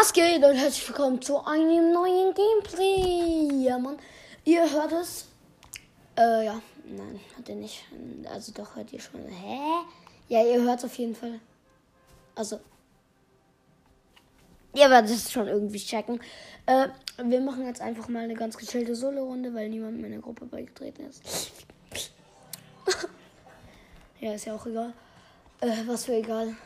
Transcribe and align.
Was 0.00 0.14
geht 0.14 0.42
und 0.42 0.56
herzlich 0.56 0.88
willkommen 0.88 1.20
zu 1.20 1.44
einem 1.44 1.92
neuen 1.92 2.32
Gameplay. 2.32 3.66
Ja, 3.66 3.78
Mann. 3.78 3.98
Ihr 4.46 4.62
hört 4.72 4.92
es. 4.92 5.26
Äh, 6.16 6.46
ja. 6.46 6.62
Nein, 6.86 7.20
hat 7.36 7.46
ihr 7.50 7.56
nicht. 7.56 7.84
Also 8.26 8.50
doch, 8.52 8.76
hört 8.76 8.90
ihr 8.94 9.00
schon. 9.00 9.20
Hä? 9.28 9.58
Ja, 10.28 10.42
ihr 10.42 10.62
hört 10.62 10.78
es 10.78 10.86
auf 10.86 10.94
jeden 10.94 11.14
Fall. 11.14 11.38
Also. 12.34 12.60
Ihr 14.72 14.88
werdet 14.88 15.10
es 15.10 15.30
schon 15.30 15.46
irgendwie 15.46 15.78
checken. 15.78 16.18
Äh, 16.64 16.88
wir 17.22 17.42
machen 17.42 17.66
jetzt 17.66 17.82
einfach 17.82 18.08
mal 18.08 18.24
eine 18.24 18.34
ganz 18.34 18.56
gechillte 18.56 18.94
Solo-Runde, 18.94 19.52
weil 19.52 19.68
niemand 19.68 19.96
in 19.96 20.00
meiner 20.00 20.22
Gruppe 20.22 20.46
beigetreten 20.46 21.10
ist. 21.10 21.22
ja, 24.20 24.32
ist 24.32 24.46
ja 24.46 24.54
auch 24.54 24.64
egal. 24.64 24.94
Äh, 25.60 25.82
was 25.86 26.06
für 26.06 26.14
egal. 26.14 26.56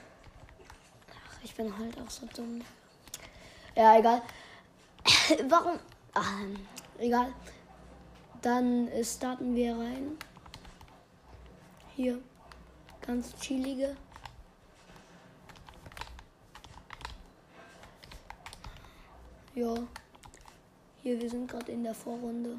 Ach, 1.10 1.38
ich 1.42 1.52
bin 1.56 1.76
halt 1.76 2.00
auch 2.00 2.10
so 2.10 2.28
dumm. 2.36 2.62
Ja, 3.74 3.98
egal. 3.98 4.22
Warum? 5.48 5.78
Ach, 6.12 6.32
egal. 6.98 7.32
Dann 8.40 8.88
starten 9.02 9.54
wir 9.54 9.76
rein. 9.76 10.16
Hier. 11.96 12.20
Ganz 13.00 13.34
chillige. 13.40 13.96
Ja. 19.54 19.74
Hier, 21.02 21.20
wir 21.20 21.30
sind 21.30 21.50
gerade 21.50 21.72
in 21.72 21.84
der 21.84 21.94
Vorrunde. 21.94 22.56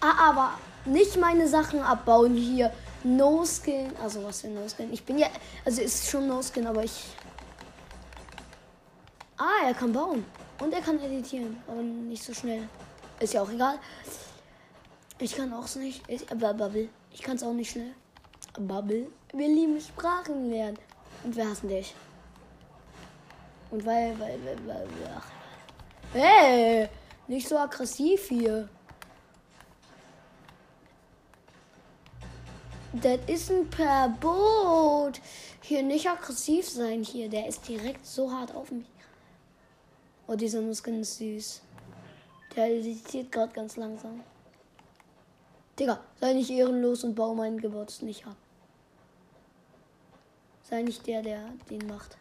Ah, 0.00 0.30
aber 0.30 0.58
nicht 0.84 1.16
meine 1.16 1.48
Sachen 1.48 1.80
abbauen 1.80 2.34
hier. 2.34 2.72
No 3.04 3.44
Skin. 3.44 3.94
Also 4.02 4.24
was 4.24 4.40
für 4.40 4.48
No 4.48 4.66
Skin? 4.68 4.92
Ich 4.92 5.04
bin 5.04 5.18
ja. 5.18 5.28
Also 5.64 5.82
ist 5.82 6.08
schon 6.08 6.28
No 6.28 6.40
Skin, 6.42 6.66
aber 6.66 6.84
ich 6.84 7.04
Ah, 9.38 9.66
er 9.66 9.74
kann 9.74 9.92
bauen. 9.92 10.24
Und 10.60 10.74
er 10.74 10.80
kann 10.80 11.00
editieren. 11.00 11.62
Aber 11.68 11.80
nicht 11.80 12.24
so 12.24 12.34
schnell. 12.34 12.68
Ist 13.20 13.34
ja 13.34 13.42
auch 13.42 13.50
egal. 13.50 13.78
Ich 15.20 15.34
kann 15.34 15.52
auch 15.52 15.72
nicht. 15.76 16.02
Ich, 16.08 16.28
äh, 16.30 16.34
Bubble. 16.34 16.88
Ich 17.12 17.22
kann 17.22 17.36
es 17.36 17.42
auch 17.44 17.52
nicht 17.52 17.70
schnell. 17.70 17.94
Bubble. 18.58 19.06
Wir 19.32 19.48
lieben 19.48 19.80
Sprachen 19.80 20.50
lernen. 20.50 20.78
Und 21.22 21.36
wir 21.36 21.48
hassen 21.48 21.68
dich. 21.68 21.94
Und 23.70 23.84
weil, 23.86 24.18
weil, 24.18 24.38
weil, 24.44 24.66
weil, 24.66 24.86
ach. 25.16 25.26
Hey, 26.12 26.88
nicht 27.28 27.46
so 27.46 27.58
aggressiv 27.58 28.28
hier. 28.28 28.68
Das 32.92 33.20
ist 33.26 33.50
ein 33.50 33.70
Verbot. 33.70 35.20
Hier 35.60 35.82
nicht 35.82 36.08
aggressiv 36.08 36.68
sein 36.68 37.02
hier. 37.02 37.28
Der 37.28 37.46
ist 37.46 37.68
direkt 37.68 38.06
so 38.06 38.32
hart 38.32 38.54
auf 38.54 38.72
mich. 38.72 38.86
Oh, 40.30 40.34
dieser 40.34 40.60
Muskeln 40.60 41.00
ist 41.00 41.16
süß. 41.16 41.62
Der 42.54 42.70
editiert 42.70 43.32
gerade 43.32 43.50
ganz 43.54 43.76
langsam. 43.76 44.22
Digga, 45.78 46.00
sei 46.20 46.34
nicht 46.34 46.50
ehrenlos 46.50 47.02
und 47.02 47.14
bau 47.14 47.34
meinen 47.34 47.58
Geburts 47.58 48.02
nicht 48.02 48.26
ab. 48.26 48.36
Sei 50.64 50.82
nicht 50.82 51.06
der, 51.06 51.22
der 51.22 51.40
den 51.70 51.86
macht. 51.86 52.18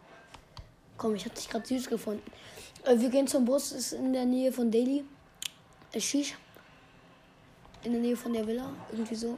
Komm, 0.97 1.15
ich 1.15 1.25
hab 1.25 1.35
dich 1.35 1.49
gerade 1.49 1.67
süß 1.67 1.89
gefunden. 1.89 2.23
Äh, 2.85 2.97
wir 2.97 3.09
gehen 3.09 3.27
zum 3.27 3.43
Bus, 3.43 3.73
ist 3.73 3.91
in 3.91 4.13
der 4.13 4.23
Nähe 4.23 4.53
von 4.53 4.71
Delhi. 4.71 5.03
Äh, 5.91 5.99
Shish. 5.99 6.37
In 7.83 7.91
der 7.91 7.99
Nähe 7.99 8.15
von 8.15 8.31
der 8.31 8.47
Villa. 8.47 8.69
Irgendwie 8.89 9.15
so. 9.15 9.37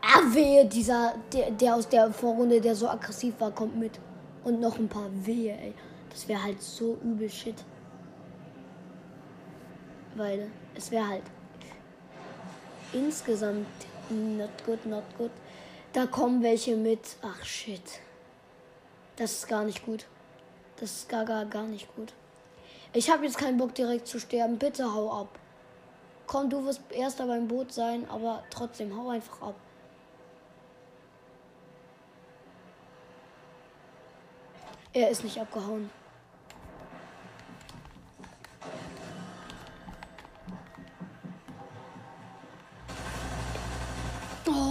Ah, 0.00 0.22
wehe, 0.32 0.64
dieser, 0.64 1.16
der, 1.34 1.50
der 1.50 1.76
aus 1.76 1.86
der 1.86 2.10
Vorrunde, 2.14 2.62
der 2.62 2.74
so 2.74 2.88
aggressiv 2.88 3.34
war, 3.40 3.50
kommt 3.50 3.76
mit. 3.76 4.00
Und 4.42 4.58
noch 4.58 4.78
ein 4.78 4.88
paar 4.88 5.10
Wehe, 5.26 5.52
ey. 5.52 5.74
Das 6.08 6.26
wäre 6.26 6.42
halt 6.42 6.62
so 6.62 6.96
übel 7.04 7.28
Shit. 7.28 7.62
Weil 10.14 10.50
es 10.74 10.90
wäre 10.90 11.08
halt 11.08 11.22
insgesamt 12.92 13.66
not 14.10 14.50
good, 14.64 14.84
not 14.86 15.04
good. 15.16 15.30
Da 15.92 16.06
kommen 16.06 16.42
welche 16.42 16.76
mit. 16.76 17.16
Ach 17.22 17.44
shit. 17.44 18.00
Das 19.16 19.32
ist 19.32 19.48
gar 19.48 19.64
nicht 19.64 19.84
gut. 19.84 20.06
Das 20.76 20.90
ist 20.90 21.08
gar, 21.08 21.24
gar, 21.24 21.44
gar 21.44 21.64
nicht 21.64 21.94
gut. 21.94 22.12
Ich 22.92 23.10
habe 23.10 23.24
jetzt 23.24 23.38
keinen 23.38 23.58
Bock 23.58 23.74
direkt 23.74 24.06
zu 24.06 24.18
sterben. 24.18 24.58
Bitte 24.58 24.92
hau 24.92 25.12
ab. 25.12 25.38
Komm, 26.26 26.48
du 26.48 26.64
wirst 26.64 26.80
erster 26.90 27.26
beim 27.26 27.48
Boot 27.48 27.72
sein, 27.72 28.08
aber 28.08 28.44
trotzdem 28.50 28.96
hau 28.96 29.08
einfach 29.08 29.42
ab. 29.42 29.54
Er 34.92 35.10
ist 35.10 35.22
nicht 35.22 35.40
abgehauen. 35.40 35.90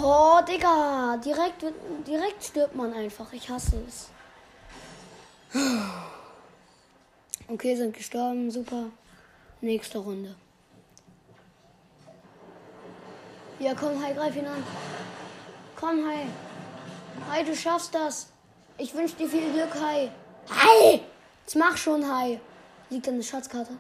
Oh, 0.01 0.39
Digga. 0.47 1.17
Direkt, 1.17 1.65
direkt 2.07 2.43
stirbt 2.43 2.75
man 2.75 2.93
einfach. 2.93 3.31
Ich 3.33 3.49
hasse 3.49 3.81
es. 3.87 4.09
Okay, 7.47 7.75
sind 7.75 7.95
gestorben. 7.95 8.49
Super. 8.49 8.85
Nächste 9.61 9.97
Runde. 9.97 10.35
Ja, 13.59 13.73
komm, 13.73 14.01
Hai, 14.01 14.13
greif 14.13 14.35
ihn 14.37 14.47
an. 14.47 14.63
Komm, 15.75 16.05
Hai. 16.07 16.27
Hai, 17.29 17.43
du 17.43 17.53
schaffst 17.53 17.93
das. 17.93 18.27
Ich 18.77 18.93
wünsche 18.93 19.16
dir 19.16 19.27
viel 19.27 19.51
Glück, 19.51 19.73
Hai. 19.81 20.09
Hai! 20.49 21.01
Jetzt 21.41 21.55
mach 21.57 21.75
schon, 21.75 22.09
Hai. 22.09 22.39
Liegt 22.89 23.09
eine 23.09 23.21
Schatzkarte. 23.21 23.73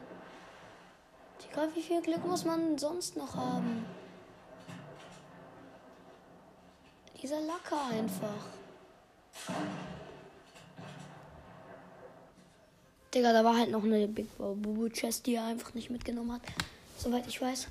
Digga, 1.41 1.67
wie 1.73 1.81
viel 1.81 2.01
Glück 2.01 2.25
muss 2.25 2.43
man 2.43 2.77
sonst 2.77 3.15
noch 3.15 3.35
haben? 3.35 3.85
Dieser 7.21 7.41
Lacker 7.41 7.85
einfach. 7.87 8.45
Digga, 13.13 13.33
da 13.33 13.43
war 13.43 13.57
halt 13.57 13.71
noch 13.71 13.83
eine 13.83 14.07
Big 14.07 14.37
Bubu 14.37 14.87
Chest, 14.89 15.25
die 15.25 15.35
er 15.35 15.45
einfach 15.45 15.73
nicht 15.73 15.89
mitgenommen 15.89 16.31
hat. 16.31 16.41
Soweit 16.97 17.27
ich 17.27 17.41
weiß. 17.41 17.67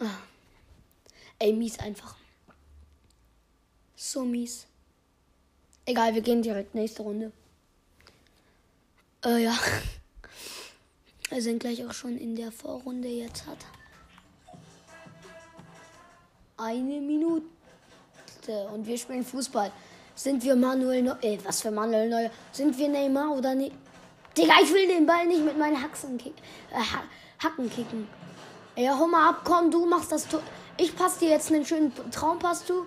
Ah. 0.00 0.18
Ey, 1.38 1.52
mies 1.52 1.78
einfach. 1.78 2.16
So 3.96 4.24
mies. 4.24 4.66
Egal, 5.86 6.14
wir 6.14 6.20
gehen 6.20 6.42
direkt 6.42 6.74
nächste 6.74 7.02
Runde. 7.02 7.32
Äh, 9.24 9.44
ja. 9.44 9.58
Wir 11.30 11.42
sind 11.42 11.58
gleich 11.58 11.84
auch 11.84 11.92
schon 11.92 12.16
in 12.16 12.36
der 12.36 12.50
Vorrunde 12.50 13.08
jetzt 13.08 13.44
hat 13.46 13.58
eine 16.58 17.00
Minute. 17.00 17.46
Und 18.72 18.86
wir 18.86 18.98
spielen 18.98 19.24
Fußball. 19.24 19.70
Sind 20.14 20.42
wir 20.42 20.56
Manuel 20.56 21.02
Neuer? 21.02 21.18
Ey, 21.22 21.38
was 21.44 21.62
für 21.62 21.70
Manuel 21.70 22.08
Neuer? 22.08 22.30
Sind 22.50 22.76
wir 22.76 22.88
Neymar 22.88 23.30
oder 23.36 23.54
nicht? 23.54 23.72
Digga, 24.36 24.54
ich 24.62 24.72
will 24.72 24.88
den 24.88 25.06
Ball 25.06 25.26
nicht 25.26 25.44
mit 25.44 25.56
meinen 25.56 25.80
Haxen 25.80 26.18
kick 26.18 26.34
äh, 26.72 27.42
Hacken 27.42 27.70
kicken. 27.70 28.08
Ey, 28.74 28.86
hau 28.86 29.06
mal 29.06 29.30
ab, 29.30 29.42
komm, 29.44 29.70
du 29.70 29.86
machst 29.86 30.10
das 30.10 30.26
Tor. 30.26 30.42
Ich 30.76 30.94
passe 30.96 31.20
dir 31.20 31.30
jetzt 31.30 31.52
einen 31.52 31.64
schönen 31.64 31.92
Traumpass 32.10 32.64
zu. 32.64 32.86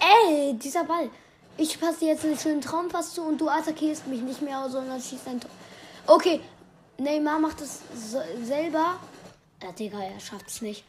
Ey, 0.00 0.54
dieser 0.54 0.84
Ball. 0.84 1.10
Ich 1.56 1.80
passe 1.80 2.00
dir 2.00 2.08
jetzt 2.08 2.24
einen 2.24 2.38
schönen 2.38 2.60
Traumpass 2.60 3.14
zu 3.14 3.22
und 3.22 3.40
du 3.40 3.48
attackierst 3.48 4.06
mich 4.06 4.20
nicht 4.20 4.42
mehr, 4.42 4.68
sondern 4.68 5.00
schießt 5.00 5.26
ein 5.26 5.40
Tor. 5.40 5.50
Okay, 6.06 6.40
Neymar 6.98 7.38
macht 7.38 7.60
es 7.60 7.82
selber. 8.42 8.98
Ja, 9.62 9.72
Digga, 9.72 10.00
er 10.00 10.20
schafft 10.20 10.48
es 10.48 10.62
nicht. 10.62 10.84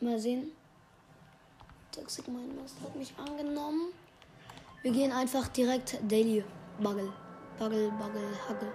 Mal 0.00 0.18
sehen. 0.18 0.52
Toxic 1.96 2.28
Mindmaster 2.28 2.82
hat 2.82 2.94
mich 2.94 3.14
angenommen. 3.16 3.90
Wir 4.82 4.92
gehen 4.92 5.12
einfach 5.12 5.48
direkt 5.48 5.98
Daily 6.06 6.44
Buggle. 6.78 7.10
Buggle, 7.58 7.90
Buggle, 7.92 8.28
Huggle. 8.46 8.72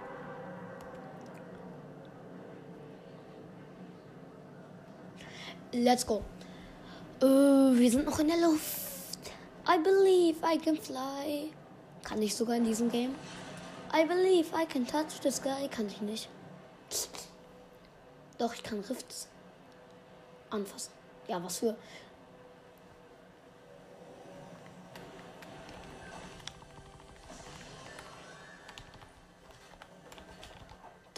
Let's 5.70 6.04
go. 6.04 6.24
Uh, 7.22 7.72
wir 7.78 7.90
sind 7.92 8.06
noch 8.06 8.18
in 8.18 8.26
der 8.26 8.38
Luft. 8.38 9.30
I 9.68 9.78
believe 9.78 10.38
I 10.44 10.58
can 10.58 10.76
fly. 10.76 11.52
Kann 12.02 12.20
ich 12.20 12.34
sogar 12.34 12.56
in 12.56 12.64
diesem 12.64 12.90
Game. 12.90 13.14
I 13.94 14.04
believe 14.04 14.48
I 14.52 14.66
can 14.66 14.84
touch 14.84 15.22
the 15.22 15.30
sky. 15.30 15.68
Kann 15.70 15.86
ich 15.86 16.00
nicht. 16.00 16.28
Doch, 18.38 18.52
ich 18.52 18.64
kann 18.64 18.80
Rifts 18.80 19.28
anfassen. 20.50 20.90
Ja, 21.28 21.40
was 21.40 21.58
für. 21.58 21.76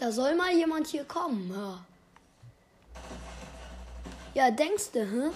Da 0.05 0.11
soll 0.11 0.35
mal 0.35 0.55
jemand 0.55 0.85
hier 0.85 1.03
kommen. 1.03 1.49
Ja, 1.51 1.83
ja 4.35 4.51
denkst 4.51 4.91
du, 4.93 4.99
hä? 4.99 5.31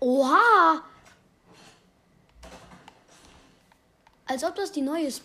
Oha! 0.00 0.82
Als 4.26 4.42
ob 4.42 4.56
das 4.56 4.72
die 4.72 4.80
neue 4.80 5.06
Sp 5.14 5.22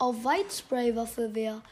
auf 0.00 0.24
White 0.24 0.50
Spray 0.50 0.96
Waffe 0.96 1.32
wäre. 1.32 1.62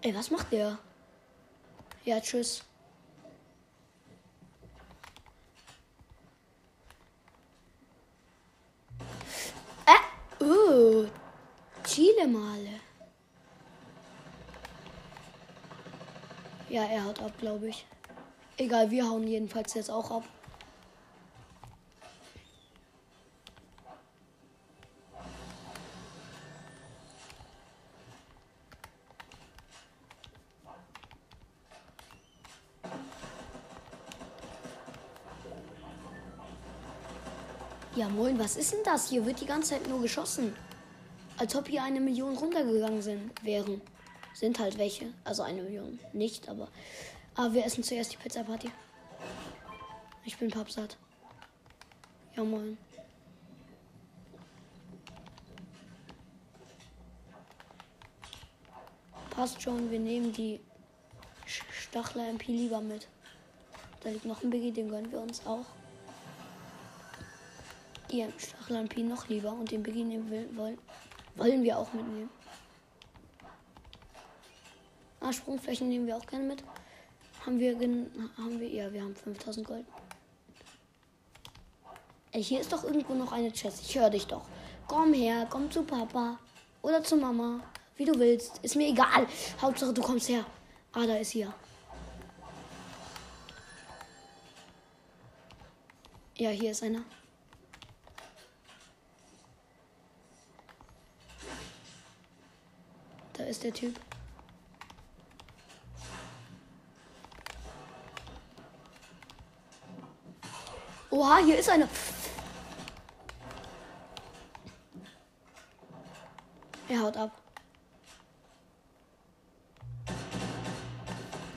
Ey, 0.00 0.12
was 0.16 0.32
macht 0.32 0.50
der? 0.50 0.78
Ja, 2.04 2.20
tschüss. 2.20 2.64
Äh, 9.86 10.44
oh, 10.44 11.06
Chile 11.84 12.12
Male. 12.28 12.80
Ja, 16.68 16.84
er 16.84 17.04
haut 17.04 17.20
ab, 17.22 17.32
glaube 17.38 17.68
ich. 17.68 17.86
Egal, 18.58 18.90
wir 18.90 19.08
hauen 19.08 19.26
jedenfalls 19.26 19.72
jetzt 19.74 19.90
auch 19.90 20.10
ab. 20.10 20.24
Ja, 37.96 38.08
moin, 38.08 38.38
was 38.38 38.56
ist 38.56 38.72
denn 38.72 38.84
das? 38.84 39.08
Hier 39.08 39.24
wird 39.24 39.40
die 39.40 39.46
ganze 39.46 39.70
Zeit 39.70 39.88
nur 39.88 40.00
geschossen. 40.00 40.54
Als 41.38 41.54
ob 41.54 41.68
hier 41.68 41.84
eine 41.84 42.00
Million 42.00 42.36
runtergegangen 42.36 43.00
sind, 43.00 43.44
wären. 43.44 43.80
Sind 44.34 44.58
halt 44.58 44.76
welche. 44.76 45.06
Also 45.24 45.42
eine 45.42 45.62
Million. 45.62 45.98
Nicht, 46.12 46.48
aber. 46.48 46.68
Aber 47.36 47.54
wir 47.54 47.64
essen 47.64 47.84
zuerst 47.84 48.12
die 48.12 48.16
Pizza 48.16 48.42
Party. 48.42 48.70
Ich 50.24 50.36
bin 50.36 50.50
pappsatt. 50.50 50.96
Ja, 52.36 52.42
moin. 52.42 52.76
Passt 59.30 59.62
schon, 59.62 59.88
wir 59.92 60.00
nehmen 60.00 60.32
die 60.32 60.58
Stachler 61.46 62.28
MP 62.28 62.48
lieber 62.48 62.80
mit. 62.80 63.06
Da 64.00 64.10
liegt 64.10 64.24
noch 64.24 64.42
ein 64.42 64.50
Biggie, 64.50 64.72
den 64.72 64.88
gönnen 64.88 65.12
wir 65.12 65.20
uns 65.20 65.46
auch. 65.46 65.66
Die 68.10 68.26
Stachler 68.36 68.80
MP 68.80 69.04
noch 69.04 69.28
lieber 69.28 69.52
und 69.52 69.70
den 69.70 69.84
Biggie 69.84 70.02
nehmen 70.02 70.28
will, 70.30 70.48
wollen, 70.56 70.78
wollen 71.38 71.62
wir 71.62 71.78
auch 71.78 71.92
mitnehmen. 71.92 72.30
Ah, 75.20 75.32
Sprungflächen 75.32 75.88
nehmen 75.88 76.06
wir 76.06 76.16
auch 76.16 76.26
gerne 76.26 76.44
mit. 76.44 76.62
Haben 77.44 77.58
wir, 77.58 77.74
haben 78.36 78.60
wir, 78.60 78.68
ja, 78.68 78.92
wir 78.92 79.02
haben 79.02 79.16
5000 79.16 79.66
Gold. 79.66 79.86
Ey, 82.32 82.42
hier 82.42 82.60
ist 82.60 82.72
doch 82.72 82.84
irgendwo 82.84 83.14
noch 83.14 83.32
eine 83.32 83.50
Chest. 83.52 83.82
Ich 83.82 83.98
höre 83.98 84.10
dich 84.10 84.26
doch. 84.26 84.42
Komm 84.86 85.12
her, 85.12 85.46
komm 85.48 85.70
zu 85.70 85.82
Papa. 85.82 86.38
Oder 86.82 87.02
zu 87.02 87.16
Mama. 87.16 87.60
Wie 87.96 88.04
du 88.04 88.18
willst. 88.18 88.58
Ist 88.62 88.76
mir 88.76 88.88
egal. 88.88 89.26
Hauptsache, 89.60 89.92
du 89.92 90.02
kommst 90.02 90.28
her. 90.28 90.44
Ah, 90.92 91.06
da 91.06 91.16
ist 91.16 91.30
hier. 91.30 91.52
Ja, 96.36 96.50
hier 96.50 96.70
ist 96.70 96.82
einer. 96.82 97.02
Ist 103.48 103.64
der 103.64 103.72
Typ. 103.72 103.98
Oha, 111.10 111.38
hier 111.38 111.58
ist 111.58 111.70
eine. 111.70 111.88
Er 116.88 117.00
haut 117.00 117.16
ab. 117.16 117.42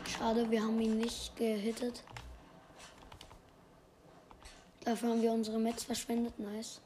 Schade, 0.08 0.50
wir 0.50 0.62
haben 0.62 0.80
ihn 0.80 0.98
nicht 0.98 1.36
gehittet. 1.36 2.04
Dafür 4.84 5.10
haben 5.10 5.22
wir 5.22 5.32
unsere 5.32 5.60
Metz 5.60 5.84
verschwendet. 5.84 6.40
Nice. 6.40 6.82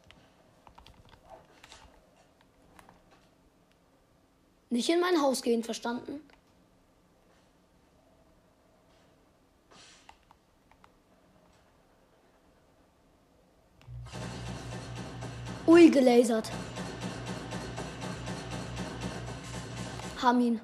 Nicht 4.69 4.89
in 4.89 5.00
mein 5.00 5.21
Haus 5.21 5.41
gehen, 5.41 5.63
verstanden? 5.63 6.21
Ui, 15.67 15.89
gelasert. 15.89 16.51
Haben 20.21 20.41
ihn. 20.41 20.62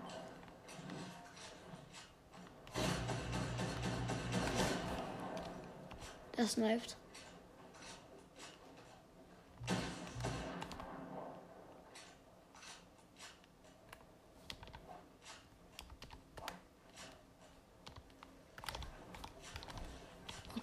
Das 6.36 6.54
sniped. 6.54 6.96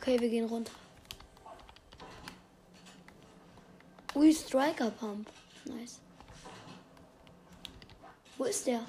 Okay, 0.09 0.21
wir 0.23 0.31
gehen 0.31 0.47
runter. 0.47 0.73
Ui, 4.15 4.33
Striker 4.33 4.91
Pump. 4.91 5.29
Nice. 5.67 6.01
Wo 8.39 8.45
ist 8.45 8.67
der? 8.67 8.81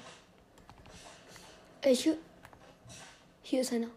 Ich. 1.84 2.08
Hier 3.42 3.60
ist 3.60 3.70
einer. 3.74 3.88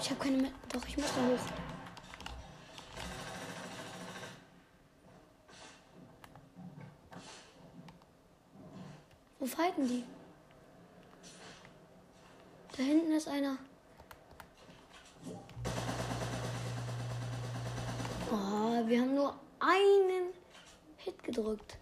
Ich 0.00 0.10
habe 0.10 0.18
keine 0.20 0.38
mehr. 0.38 0.50
Doch, 0.72 0.84
ich 0.84 0.96
muss 0.96 1.14
da 1.14 1.20
hoch. 1.28 1.52
Wo 9.38 9.46
fighten 9.46 9.86
die? 9.86 10.04
Da 12.78 12.84
hinten 12.84 13.07
ist 13.18 13.28
einer. 13.28 13.58
Oh, 18.30 18.86
wir 18.86 19.00
haben 19.00 19.14
nur 19.14 19.34
einen 19.58 20.32
Hit 20.98 21.22
gedrückt. 21.24 21.76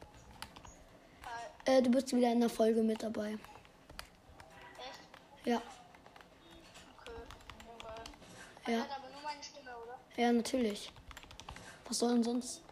Äh, 1.66 1.82
du 1.82 1.90
bist 1.90 2.14
wieder 2.16 2.32
in 2.32 2.40
der 2.40 2.48
Folge 2.48 2.82
mit 2.82 3.02
dabei. 3.02 3.32
Echt? 3.32 5.00
Ja, 5.44 5.60
Okay. 7.04 8.72
Ja. 8.72 8.78
Hört 8.78 8.90
aber 8.96 9.08
nur 9.10 9.20
meine 9.22 9.42
Stimme, 9.42 9.70
oder? 9.84 9.98
ja, 10.16 10.32
natürlich. 10.32 10.90
Was 11.86 11.98
soll 11.98 12.14
denn 12.14 12.24
sonst? 12.24 12.62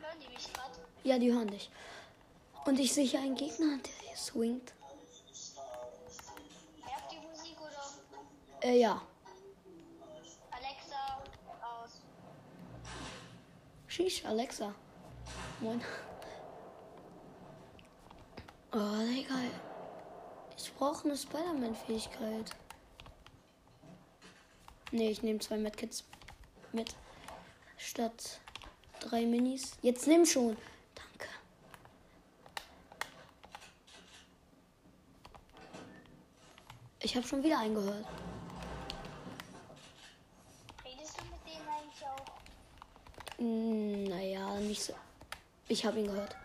Hören 0.00 0.20
die 0.20 0.28
mich 0.28 0.52
gerade? 0.52 0.78
Ja, 1.02 1.18
die 1.18 1.32
hören 1.32 1.48
dich. 1.48 1.68
Und 2.64 2.78
ich 2.78 2.92
sehe 2.92 3.04
hier 3.06 3.20
einen 3.20 3.34
Gegner, 3.34 3.78
der 3.78 4.08
hier 4.08 4.16
swingt. 4.16 4.72
Äh, 8.62 8.78
ja. 8.78 9.02
Alexa, 10.50 11.22
aus. 11.60 12.00
Sheesh, 13.88 14.24
Alexa. 14.24 14.72
Moin. 15.60 15.80
Oh, 18.72 18.98
Digga. 19.06 19.34
Ich 20.56 20.72
brauche 20.74 21.04
eine 21.04 21.16
Spider-Man-Fähigkeit. 21.16 22.54
Nee, 24.92 25.10
ich 25.10 25.22
nehme 25.22 25.40
zwei 25.40 25.56
Medkits 25.56 26.04
mit. 26.72 26.94
Statt 27.78 28.40
drei 29.00 29.26
Minis. 29.26 29.76
Jetzt 29.82 30.06
nimm 30.06 30.24
schon. 30.24 30.56
Danke. 30.94 31.28
Ich 37.00 37.16
habe 37.16 37.26
schon 37.26 37.42
wieder 37.42 37.58
eingehört. 37.58 38.06
Redest 40.84 41.18
du 41.18 41.24
mit 41.24 41.46
denen 41.46 41.68
eigentlich 41.68 42.06
auch? 42.06 42.26
Hm, 43.31 43.31
Naja, 43.44 44.60
nicht 44.60 44.80
so. 44.80 44.94
Ich 45.66 45.84
habe 45.84 45.98
ihn 45.98 46.06
gehört. 46.06 46.36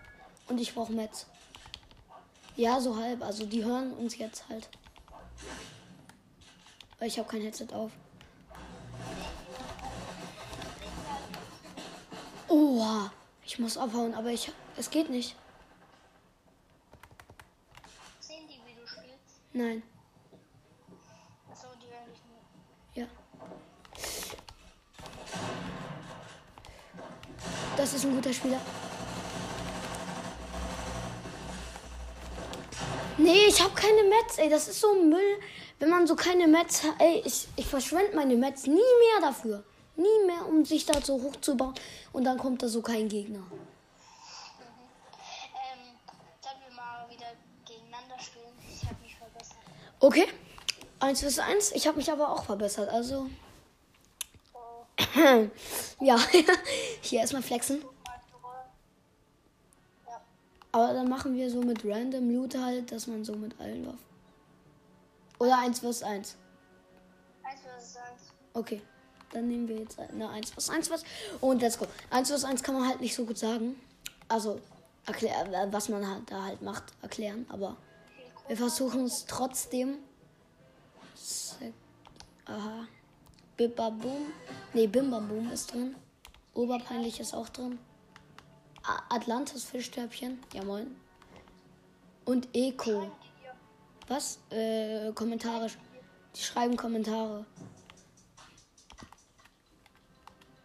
Und 0.48 0.60
ich 0.60 0.74
brauche 0.74 0.92
Metz. 0.92 1.28
Ja, 2.56 2.82
so 2.82 2.96
halb. 2.96 3.22
Also 3.22 3.46
die 3.46 3.64
hören 3.64 3.94
uns 3.94 4.18
jetzt 4.18 4.50
halt. 4.50 4.68
Weil 6.98 7.10
ich 7.10 7.20
habe 7.20 7.30
kein 7.30 7.42
Headset 7.42 7.68
auf. 7.72 7.92
Oha. 12.48 13.12
Ich 13.46 13.60
muss 13.60 13.78
abhauen, 13.78 14.16
aber 14.16 14.32
ich. 14.32 14.52
Es 14.76 14.90
geht 14.90 15.12
nicht. 15.12 15.36
Sehen 18.20 18.48
die, 18.48 18.60
wie 18.66 18.74
du 18.74 18.88
spielst? 18.88 19.40
Nein. 19.54 19.84
Das 27.88 28.02
ist 28.02 28.06
ein 28.06 28.16
guter 28.16 28.34
Spieler. 28.34 28.60
Nee, 33.18 33.46
ich 33.48 33.64
habe 33.64 33.74
keine 33.74 34.04
Mets, 34.04 34.38
ey. 34.38 34.50
Das 34.50 34.68
ist 34.68 34.82
so 34.82 34.94
Müll. 34.94 35.40
Wenn 35.80 35.90
man 35.90 36.06
so 36.06 36.16
keine 36.16 36.48
Mets 36.48 36.84
hat, 36.84 36.96
ey, 37.00 37.22
ich, 37.24 37.48
ich 37.56 37.66
verschwende 37.66 38.14
meine 38.14 38.36
Mets 38.36 38.68
nie 38.68 38.74
mehr 38.74 39.22
dafür. 39.22 39.64
Nie 39.96 40.26
mehr, 40.26 40.46
um 40.48 40.66
sich 40.66 40.86
da 40.86 41.00
so 41.02 41.14
hochzubauen. 41.22 41.76
Und 42.12 42.26
dann 42.26 42.38
kommt 42.38 42.62
da 42.62 42.68
so 42.68 42.82
kein 42.82 43.08
Gegner. 43.08 43.40
Ähm, 43.40 43.46
sollen 46.42 46.58
wir 46.68 46.76
mal 46.76 47.10
wieder 47.10 47.28
gegeneinander 47.66 48.20
spielen? 48.20 48.52
Ich 48.70 48.84
habe 48.84 49.02
mich 49.02 49.16
verbessert. 49.16 49.58
Okay. 50.02 50.28
1 51.00 51.22
bis 51.22 51.40
1. 51.40 51.72
Ich 51.72 51.88
habe 51.88 51.98
mich 51.98 52.12
aber 52.12 52.32
auch 52.32 52.44
verbessert. 52.44 52.90
Also, 52.90 53.30
ja. 56.02 56.18
Hier 57.02 57.20
erstmal 57.20 57.42
flexen. 57.42 57.84
Aber 60.72 60.94
dann 60.94 61.10
machen 61.10 61.36
wir 61.36 61.50
so 61.50 61.62
mit 61.62 61.84
Random 61.84 62.30
Loot 62.30 62.56
halt, 62.56 62.92
dass 62.92 63.08
man 63.08 63.24
so 63.24 63.34
mit 63.34 63.60
allen 63.60 63.86
Waffen. 63.86 64.00
Oder 65.40 65.60
1 65.60 65.80
vs 65.80 66.04
1. 66.04 66.36
Eins 67.44 67.62
versus 67.62 67.98
eins. 67.98 68.22
Okay. 68.54 68.82
Dann 69.32 69.48
nehmen 69.48 69.68
wir 69.68 69.78
jetzt 69.78 70.00
eine 70.00 70.30
1 70.30 70.52
vs 70.52 70.70
1 70.70 70.90
was. 70.90 71.04
Und 71.42 71.62
let's 71.62 71.78
go. 71.78 71.88
1 72.10 72.32
vs 72.32 72.44
1 72.44 72.64
kann 72.64 72.76
man 72.76 72.88
halt 72.88 73.02
nicht 73.02 73.16
so 73.16 73.26
gut 73.26 73.38
sagen. 73.38 73.80
Also, 74.28 74.60
erklär, 75.06 75.48
äh, 75.52 75.72
was 75.72 75.90
man 75.90 76.08
halt 76.08 76.30
da 76.30 76.44
halt 76.44 76.62
macht, 76.62 76.84
erklären. 77.02 77.46
Aber 77.50 77.78
wir 78.48 78.58
versuchen 78.58 79.06
es 79.06 79.26
trotzdem. 79.26 79.98
Aha. 82.46 82.88
Bibabum. 83.58 84.32
Nee, 84.74 84.88
Bimbabum 84.88 85.52
ist 85.52 85.74
drin. 85.74 85.96
Oberpeinlich 86.54 87.20
ist 87.20 87.34
auch 87.34 87.50
drin. 87.50 87.80
Atlantis 89.10 89.66
Fischstäbchen. 89.66 90.40
Ja, 90.54 90.64
moin. 90.64 90.96
Und 92.24 92.48
Eco. 92.54 93.12
Was? 94.08 94.40
Äh, 94.52 95.12
Kommentare. 95.14 95.68
Die 96.36 96.42
schreiben 96.42 96.78
Kommentare. 96.78 97.46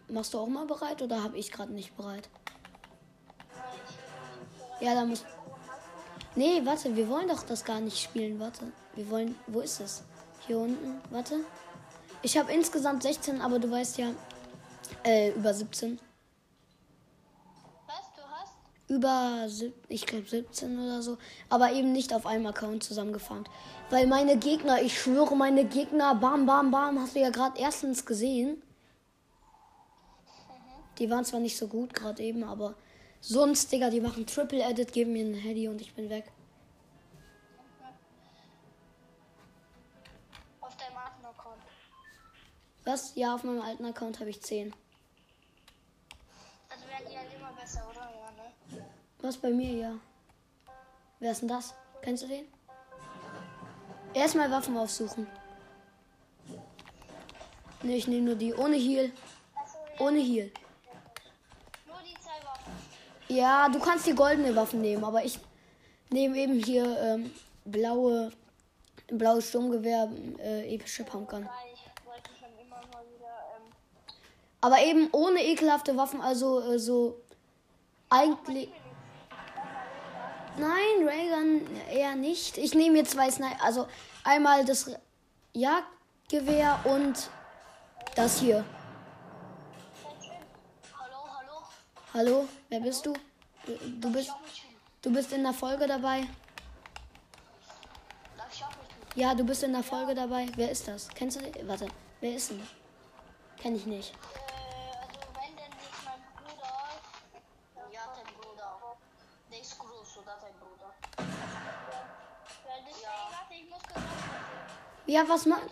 Machst 0.09 0.35
du 0.35 0.39
auch 0.39 0.47
mal 0.47 0.67
bereit 0.67 1.01
oder 1.01 1.23
habe 1.23 1.39
ich 1.39 1.51
gerade 1.51 1.73
nicht 1.73 1.97
bereit? 1.97 2.29
Ja, 4.81 4.95
da 4.95 5.07
muss. 5.07 5.25
Nee, 6.37 6.61
warte, 6.65 6.95
wir 6.95 7.09
wollen 7.09 7.29
doch 7.29 7.43
das 7.43 7.65
gar 7.65 7.81
nicht 7.81 7.99
spielen. 7.99 8.39
Warte. 8.39 8.71
Wir 8.95 9.09
wollen. 9.09 9.35
Wo 9.47 9.61
ist 9.61 9.81
es? 9.81 10.03
Hier 10.47 10.59
unten. 10.59 11.01
Warte. 11.11 11.41
Ich 12.23 12.39
habe 12.39 12.53
insgesamt 12.53 13.03
16, 13.03 13.41
aber 13.41 13.59
du 13.59 13.71
weißt 13.71 13.99
ja. 13.99 14.15
Äh, 15.05 15.31
über 15.31 15.53
17. 15.53 15.99
Was? 17.87 17.97
Du 18.17 18.23
hast? 18.31 18.55
Über, 18.89 19.49
ich 19.89 20.07
glaube 20.07 20.29
17 20.29 20.79
oder 20.79 21.03
so. 21.03 21.19
Aber 21.49 21.73
eben 21.73 21.91
nicht 21.91 22.15
auf 22.15 22.25
einem 22.27 22.47
Account 22.47 22.85
zusammengefarmt. 22.85 23.49
Weil 23.91 24.07
meine 24.07 24.37
Gegner, 24.37 24.81
ich 24.81 24.99
schwöre, 25.01 25.35
meine 25.37 25.65
Gegner, 25.65 26.15
bam, 26.15 26.47
bam, 26.47 26.71
bam, 26.71 27.01
hast 27.01 27.17
du 27.17 27.21
ja 27.21 27.31
gerade 27.31 27.59
erstens 27.61 28.07
gesehen. 28.07 28.63
Die 30.99 31.11
waren 31.11 31.25
zwar 31.25 31.41
nicht 31.41 31.57
so 31.57 31.67
gut 31.67 31.93
gerade 31.95 32.23
eben, 32.23 32.45
aber 32.45 32.77
sonst, 33.21 33.73
Digga, 33.73 33.91
die 33.91 34.01
machen 34.01 34.27
Triple 34.27 34.63
Edit, 34.63 34.93
geben 34.93 35.15
mir 35.15 35.25
ein 35.25 35.35
Handy 35.35 35.67
und 35.67 35.81
ich 35.81 35.95
bin 35.95 36.09
weg. 36.09 36.31
Was? 42.85 43.15
Ja, 43.15 43.35
auf 43.35 43.45
meinem 43.45 43.63
alten 43.63 43.85
Account 43.85 44.19
habe 44.21 44.31
ich 44.31 44.43
10. 44.43 44.73
Also 46.69 46.89
werden 46.89 47.07
die 47.11 47.17
halt 47.17 47.29
immer 47.35 47.53
besser, 47.53 47.87
oder? 47.91 48.01
Ja, 48.01 48.31
ne? 48.33 48.85
Was 49.21 49.37
bei 49.37 49.51
mir, 49.51 49.73
ja. 49.73 49.95
Wer 51.21 51.33
ist 51.33 51.43
denn 51.43 51.49
das? 51.49 51.75
Kennst 52.01 52.25
du 52.25 52.29
den? 52.29 52.47
Erstmal 54.15 54.51
Waffen 54.51 54.77
aufsuchen. 54.77 55.27
Ne, 57.83 57.97
ich 57.97 58.07
nehme 58.07 58.27
nur 58.27 58.35
die 58.35 58.55
ohne 58.55 58.77
Heal. 58.77 59.11
Ohne 59.99 60.19
Heal. 60.21 60.51
Nur 61.87 61.97
die 62.05 62.15
zwei 62.15 62.45
Waffen. 62.47 62.73
Ja, 63.29 63.69
du 63.69 63.79
kannst 63.81 64.07
die 64.07 64.15
goldene 64.15 64.55
Waffen 64.55 64.81
nehmen, 64.81 65.05
aber 65.05 65.25
ich 65.25 65.39
nehme 66.11 66.37
eben 66.37 66.63
hier 66.63 66.99
ähm, 67.01 67.33
blaue, 67.65 68.33
blaues 69.09 69.49
Sturmgewehr, 69.49 70.11
äh, 70.39 70.75
epische 70.75 71.05
Pumpgun. 71.05 71.45
Weil 71.45 71.73
ich 71.73 72.07
wollte 72.07 72.31
schon 72.39 72.51
immer 72.59 72.77
mal 72.93 73.05
wieder, 73.07 73.35
ähm, 73.57 73.73
Aber 74.63 74.81
eben 74.81 75.09
ohne 75.11 75.45
ekelhafte 75.45 75.97
Waffen, 75.97 76.21
also 76.21 76.61
äh, 76.73 76.79
so 76.79 77.21
eigentlich. 78.09 78.71
Nein, 80.57 81.05
Raygun 81.05 81.67
eher 81.91 82.15
nicht. 82.15 82.59
Ich 82.59 82.73
nehme 82.73 82.97
hier 82.97 83.05
zwei 83.05 83.31
Sniper, 83.31 83.63
also 83.63 83.89
einmal 84.23 84.65
das 84.65 84.89
Jagdgewehr 85.53 86.79
und 86.85 87.29
das 88.15 88.39
hier. 88.39 88.65
Hallo, 90.97 91.25
hallo. 91.37 91.63
Hallo, 92.15 92.49
wer 92.69 92.81
bist 92.81 93.05
du? 93.05 93.15
Du, 93.67 93.73
du 94.01 94.13
bist, 94.13 94.31
du 95.03 95.13
bist 95.13 95.33
in 95.33 95.43
der 95.43 95.55
Folge 95.55 95.89
dabei. 95.89 96.29
Ja, 99.17 99.35
du 99.35 99.43
bist 99.43 99.65
in 99.65 99.73
der 99.73 99.83
Folge 99.83 100.15
dabei. 100.15 100.47
Wer 100.55 100.71
ist 100.71 100.87
das? 100.87 101.09
Kennst 101.09 101.41
du 101.41 101.51
den? 101.51 101.67
Warte, 101.67 101.89
wer 102.21 102.37
ist 102.37 102.51
denn? 102.51 102.63
Kenn 103.61 103.75
ich 103.75 103.87
nicht. 103.87 104.13
Gefällt- 115.13 115.71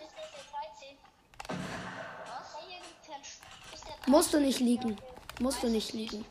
Ist 3.73 3.87
der 3.87 3.95
Musst 4.11 4.33
du 4.33 4.39
nicht 4.39 4.59
liegen. 4.59 4.97
Musst 5.39 5.63
du 5.63 5.67
nicht 5.67 5.93
liegen. 5.93 6.25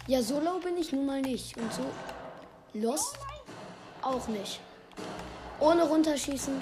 Ja, 0.05 0.21
so 0.21 0.39
low 0.39 0.59
bin 0.59 0.77
ich 0.77 0.91
nun 0.91 1.07
mal 1.07 1.23
nicht. 1.23 1.57
Und 1.57 1.73
so 1.73 1.85
lost 2.73 3.17
auch 4.03 4.27
nicht. 4.27 4.59
Ohne 5.59 5.85
runterschießen. 5.85 6.61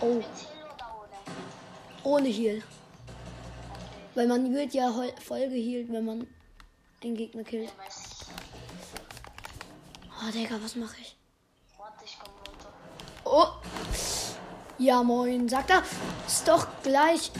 Oh, 0.00 0.22
ohne? 2.04 2.28
Heal. 2.28 2.62
Weil 4.14 4.28
man 4.28 4.54
wird 4.54 4.74
ja 4.74 4.92
voll 4.92 5.48
geheilt, 5.48 5.90
wenn 5.90 6.04
man 6.04 6.26
einen 7.02 7.16
Gegner 7.16 7.42
killt. 7.42 7.72
Oh, 10.08 10.30
Digga, 10.30 10.56
was 10.62 10.76
mache 10.76 10.96
ich? 11.00 11.16
Oh! 13.24 13.46
Ja, 14.78 15.02
moin. 15.02 15.48
Sagt 15.48 15.70
er. 15.70 15.82
Ist 16.26 16.46
doch 16.46 16.66
gleich. 16.82 17.32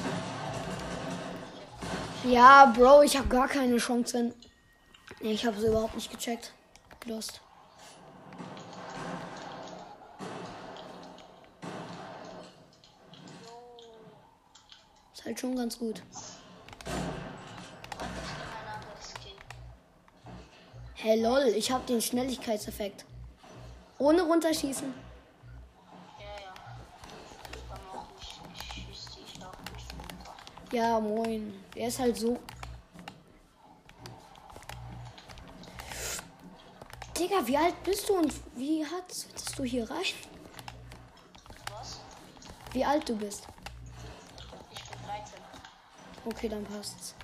Ja, 2.25 2.67
Bro, 2.67 3.03
ich 3.03 3.17
habe 3.17 3.29
gar 3.29 3.49
keine 3.49 3.77
Chance. 3.77 4.35
Ich 5.21 5.45
habe 5.47 5.57
es 5.59 5.65
überhaupt 5.65 5.95
nicht 5.95 6.11
gecheckt. 6.11 6.53
Lost. 7.07 7.41
Halt 15.25 15.41
schon 15.41 15.57
ganz 15.57 15.79
gut. 15.79 16.03
Hey 20.95 21.21
lol, 21.21 21.49
ich 21.57 21.71
habe 21.71 21.85
den 21.87 22.01
Schnelligkeitseffekt. 22.01 23.05
Ohne 23.99 24.23
runterschießen. 24.23 24.93
Ja, 30.73 30.99
moin. 31.01 31.55
Er 31.75 31.89
ist 31.89 31.99
halt 31.99 32.17
so. 32.17 32.39
Digga, 37.17 37.47
wie 37.47 37.57
alt 37.57 37.83
bist 37.85 38.09
du 38.09 38.15
und 38.15 38.35
wie 38.57 38.85
hart 38.85 39.13
sitzest 39.13 39.59
du 39.59 39.63
hier 39.63 39.89
rein? 39.89 40.05
Was? 41.71 42.01
Wie 42.73 42.85
alt 42.85 43.09
du 43.09 43.17
bist? 43.17 43.47
Ich 46.27 46.41
bin 46.41 46.49
13. 46.49 46.49
Okay, 46.49 46.49
dann 46.49 46.65
passt's. 46.65 47.15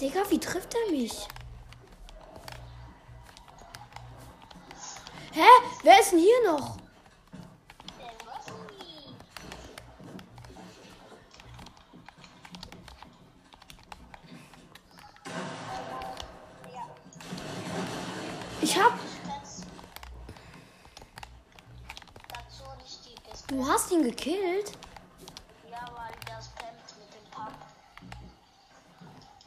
Digga, 0.00 0.22
wie 0.30 0.40
trifft 0.40 0.74
er 0.74 0.90
mich? 0.90 1.28
Hä? 5.32 5.40
Wer 5.82 6.00
ist 6.00 6.12
denn 6.12 6.18
hier 6.18 6.52
noch? 6.52 6.81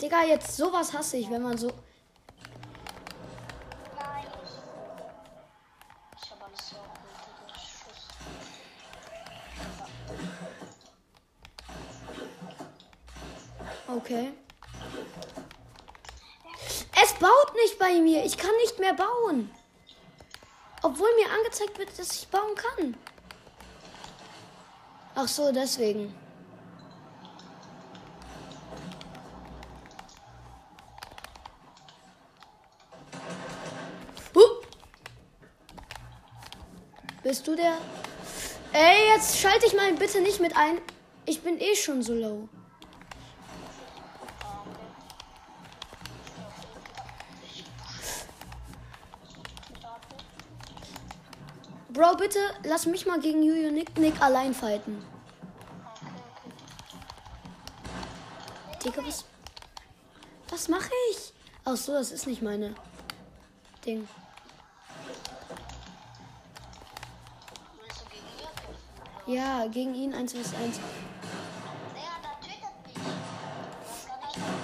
Digga, 0.06 0.24
jetzt 0.24 0.56
sowas 0.56 0.94
hasse 0.94 1.18
ich, 1.18 1.32
wenn 1.32 1.42
man 1.42 1.58
so. 1.58 1.74
Okay. 13.88 14.32
Es 17.02 17.14
baut 17.14 17.56
nicht 17.56 17.80
bei 17.80 18.00
mir. 18.00 18.24
Ich 18.24 18.38
kann 18.38 18.56
nicht 18.58 18.78
mehr 18.78 18.94
bauen. 18.94 19.50
Obwohl 20.84 21.10
mir 21.16 21.32
angezeigt 21.32 21.80
wird, 21.80 21.98
dass 21.98 22.16
ich 22.16 22.28
bauen 22.28 22.54
kann. 22.54 22.96
Ach 25.16 25.28
so, 25.28 25.52
deswegen. 25.52 26.25
Bist 37.36 37.48
du 37.48 37.56
der? 37.58 37.78
Ey, 38.72 39.10
jetzt 39.10 39.38
schalte 39.38 39.66
ich 39.66 39.74
mal 39.74 39.92
bitte 39.96 40.22
nicht 40.22 40.40
mit 40.40 40.56
ein. 40.56 40.80
Ich 41.26 41.42
bin 41.42 41.60
eh 41.60 41.76
schon 41.76 42.02
so 42.02 42.14
low. 42.14 42.48
Bro, 51.90 52.16
bitte 52.16 52.40
lass 52.64 52.86
mich 52.86 53.06
mal 53.06 53.20
gegen 53.20 53.44
Juju 53.44 53.70
Nick 53.70 53.98
Nick 53.98 54.22
allein 54.22 54.54
fighten. 54.54 55.06
Digga, 58.82 59.06
was. 59.06 59.26
Was 60.50 60.70
mache 60.70 60.92
ich? 61.12 61.34
Ach 61.66 61.76
so, 61.76 61.92
das 61.92 62.14
ist 62.14 62.28
nicht 62.28 62.42
meine 62.42 62.74
Ding. 63.86 64.08
Ja, 69.28 69.66
gegen 69.66 69.96
ihn 69.96 70.14
1 70.14 70.34
vs 70.34 70.54
1. 70.54 70.54
Der, 70.54 72.04
da 72.22 72.38
twittert 72.40 72.78
mich. 72.86 72.96
Was 72.96 74.06
kann 74.06 74.20
ich 74.30 74.38
machen? 74.38 74.60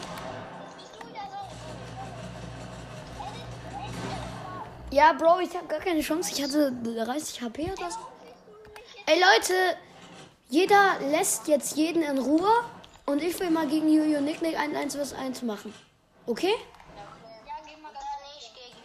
Das 0.63 0.75
bist 0.75 0.91
du 0.95 1.07
wieder 1.07 1.25
so. 1.31 1.39
Edit, 3.23 3.47
edit, 3.87 4.93
Ja, 4.93 5.13
Bro, 5.13 5.39
ich 5.39 5.55
habe 5.55 5.65
gar 5.65 5.79
keine 5.79 6.01
Chance. 6.01 6.31
Ich 6.35 6.43
hatte 6.43 6.71
30 6.71 7.41
HP 7.41 7.71
oder 7.71 7.89
so. 7.89 7.99
Ey, 9.07 9.19
Leute, 9.19 9.77
jeder 10.49 10.99
lässt 11.09 11.47
jetzt 11.47 11.75
jeden 11.75 12.03
in 12.03 12.19
Ruhe. 12.19 12.51
Und 13.07 13.23
ich 13.23 13.39
will 13.39 13.49
mal 13.49 13.67
gegen 13.67 13.91
Juju 13.91 14.21
Nick 14.21 14.43
Nick 14.43 14.59
ein 14.59 14.75
1 14.75 14.95
vs 14.95 15.13
1 15.13 15.41
machen. 15.41 15.73
Okay? 16.27 16.53
Ja, 16.95 17.55
geh 17.65 17.81
mal 17.81 17.91
ganz 17.91 18.05
nicht 18.35 18.53
gegen 18.53 18.77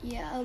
den 0.00 0.10
Winner. 0.10 0.18
Ja, 0.18 0.44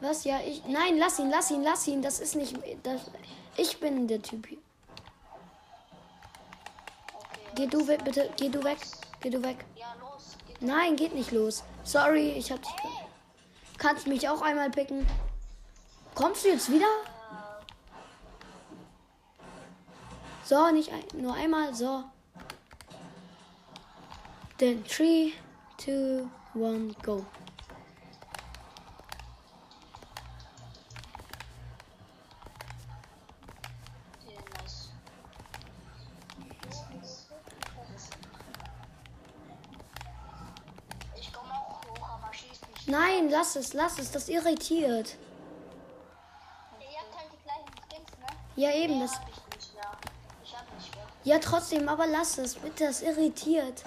was? 0.00 0.24
Ja, 0.24 0.40
ich. 0.40 0.64
Nein, 0.66 0.98
lass 0.98 1.18
ihn, 1.18 1.30
lass 1.30 1.50
ihn, 1.50 1.62
lass 1.62 1.86
ihn. 1.86 2.02
Das 2.02 2.20
ist 2.20 2.36
nicht. 2.36 2.56
Das, 2.82 3.00
ich 3.56 3.80
bin 3.80 4.06
der 4.06 4.22
Typ 4.22 4.46
hier. 4.46 4.58
Okay. 7.14 7.40
Geh 7.54 7.66
du 7.66 7.86
weg, 7.86 8.04
bitte. 8.04 8.30
Geh 8.36 8.48
du 8.48 8.62
weg. 8.62 8.78
Geh 9.20 9.30
du 9.30 9.42
weg. 9.42 9.64
Ja, 9.74 9.94
los. 10.00 10.36
Geht. 10.46 10.62
Nein, 10.62 10.96
geht 10.96 11.14
nicht 11.14 11.32
los. 11.32 11.64
Sorry, 11.84 12.30
ich 12.30 12.50
hab 12.50 12.60
dich. 12.62 12.70
Kannst 13.78 14.06
mich 14.06 14.28
auch 14.28 14.42
einmal 14.42 14.70
picken. 14.70 15.06
Kommst 16.14 16.44
du 16.44 16.48
jetzt 16.48 16.70
wieder? 16.70 16.86
So, 20.44 20.70
nicht 20.70 20.92
ein, 20.92 21.02
nur 21.20 21.34
einmal. 21.34 21.74
So. 21.74 22.04
Then 24.58 24.84
3, 24.84 25.32
2, 25.78 26.24
1, 26.54 26.94
go. 27.02 27.26
Nein, 42.86 43.30
lass 43.30 43.56
es, 43.56 43.72
lass 43.72 43.98
es. 43.98 44.12
Das 44.12 44.28
irritiert. 44.28 45.16
Ihr 46.78 46.98
habt 46.98 47.16
halt 47.16 47.32
die 47.32 47.42
gleichen 47.42 47.88
Skins, 47.88 48.10
ne? 48.18 48.26
Ja, 48.56 48.70
eben. 48.72 49.00
Das, 49.00 49.14
hab 49.14 49.28
ich 49.28 49.56
nicht 49.56 49.74
mehr. 49.74 49.90
Ich 50.44 50.56
hab 50.56 50.74
nicht 50.74 50.94
mehr. 50.94 51.04
ja, 51.24 51.38
trotzdem, 51.38 51.88
aber 51.88 52.06
lass 52.06 52.38
es. 52.38 52.54
Bitte, 52.54 52.86
das 52.86 53.02
irritiert. 53.02 53.82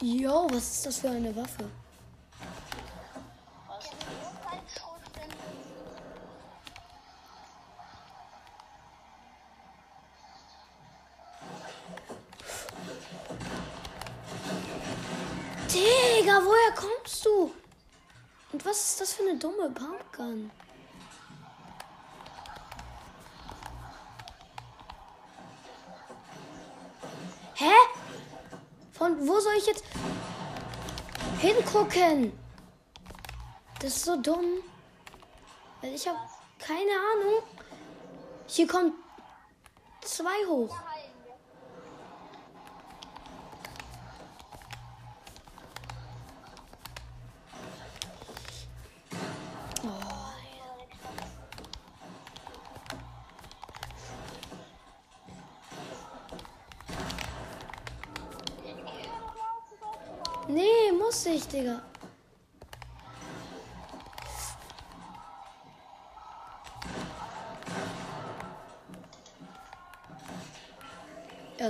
Yo, 0.00 0.46
was 0.50 0.70
ist 0.70 0.86
das 0.86 0.98
für 0.98 1.10
eine 1.10 1.34
Waffe? 1.34 1.68
Dumme 19.40 19.70
Pumpgun? 19.70 20.50
Hä? 27.54 27.74
Von 28.92 29.26
wo 29.26 29.40
soll 29.40 29.54
ich 29.58 29.66
jetzt 29.66 29.84
hingucken? 31.38 32.32
Das 33.80 33.96
ist 33.96 34.04
so 34.04 34.16
dumm. 34.16 34.62
Weil 35.80 35.94
ich 35.94 36.06
habe 36.06 36.18
keine 36.58 36.92
Ahnung. 37.12 37.42
Hier 38.46 38.66
kommt 38.66 38.94
zwei 40.02 40.46
hoch. 40.46 40.76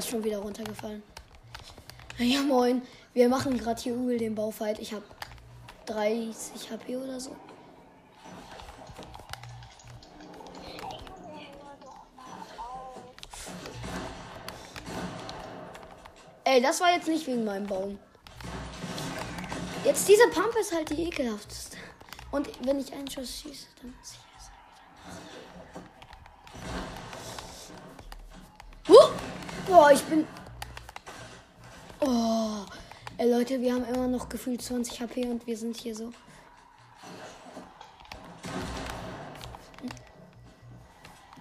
Ist 0.00 0.08
schon 0.08 0.24
wieder 0.24 0.38
runtergefallen. 0.38 1.02
Ja, 2.18 2.42
moin. 2.42 2.82
Wir 3.12 3.28
machen 3.28 3.58
gerade 3.58 3.80
hier 3.80 3.94
übel 3.94 4.18
den 4.18 4.34
Baufight. 4.34 4.78
Ich 4.78 4.92
habe 4.92 5.04
30 5.86 6.70
HP 6.70 6.96
oder 6.96 7.20
so. 7.20 7.36
Ey, 16.44 16.60
das 16.62 16.80
war 16.80 16.92
jetzt 16.92 17.06
nicht 17.06 17.26
wegen 17.26 17.44
meinem 17.44 17.66
Baum. 17.66 17.98
Jetzt 19.84 20.08
diese 20.08 20.26
Pump 20.28 20.54
ist 20.58 20.74
halt 20.74 20.90
die 20.90 21.04
ekelhafteste. 21.04 21.76
Und 22.30 22.48
wenn 22.66 22.80
ich 22.80 22.92
einen 22.92 23.10
Schuss 23.10 23.40
schieße, 23.40 23.66
dann 23.80 23.94
muss 23.98 24.12
ich 24.12 24.29
Boah, 29.70 29.92
ich 29.92 30.02
bin. 30.02 30.26
Oh. 32.00 32.64
Ey, 33.18 33.30
Leute, 33.30 33.60
wir 33.60 33.72
haben 33.72 33.84
immer 33.84 34.08
noch 34.08 34.28
gefühlt 34.28 34.60
20 34.60 35.00
HP 35.00 35.26
und 35.26 35.46
wir 35.46 35.56
sind 35.56 35.76
hier 35.76 35.94
so. 35.94 36.12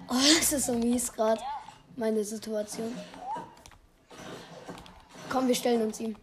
Oh, 0.07 0.13
das 0.37 0.53
ist 0.53 0.67
so 0.67 0.73
mies 0.73 1.11
gerade. 1.11 1.41
Meine 1.95 2.23
Situation. 2.23 2.95
Komm, 5.27 5.47
wir 5.47 5.55
stellen 5.55 5.81
uns 5.81 5.99
ihm. 5.99 6.15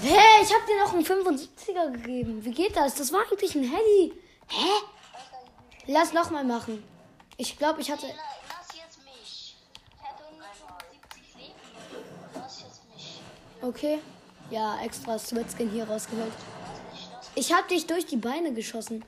Hä, 0.00 0.16
ich 0.42 0.54
hab 0.54 0.64
dir 0.66 0.78
noch 0.78 0.94
einen 0.94 1.04
75er 1.04 1.90
gegeben. 1.90 2.44
Wie 2.44 2.52
geht 2.52 2.76
das? 2.76 2.94
Das 2.94 3.12
war 3.12 3.22
eigentlich 3.22 3.56
ein 3.56 3.64
Heli. 3.64 4.12
Hä? 4.46 4.68
Lass 5.88 6.12
noch 6.12 6.30
mal 6.30 6.44
machen. 6.44 6.84
Ich 7.36 7.58
glaube, 7.58 7.80
ich 7.80 7.90
hatte. 7.90 8.06
Okay. 13.62 14.00
Ja, 14.50 14.82
extra 14.82 15.18
Sweatskin 15.18 15.70
hier 15.70 15.88
rausgeholt. 15.88 16.32
Ich 17.36 17.52
hab 17.52 17.68
dich 17.68 17.86
durch 17.86 18.04
die 18.04 18.16
Beine 18.16 18.52
geschossen. 18.52 19.04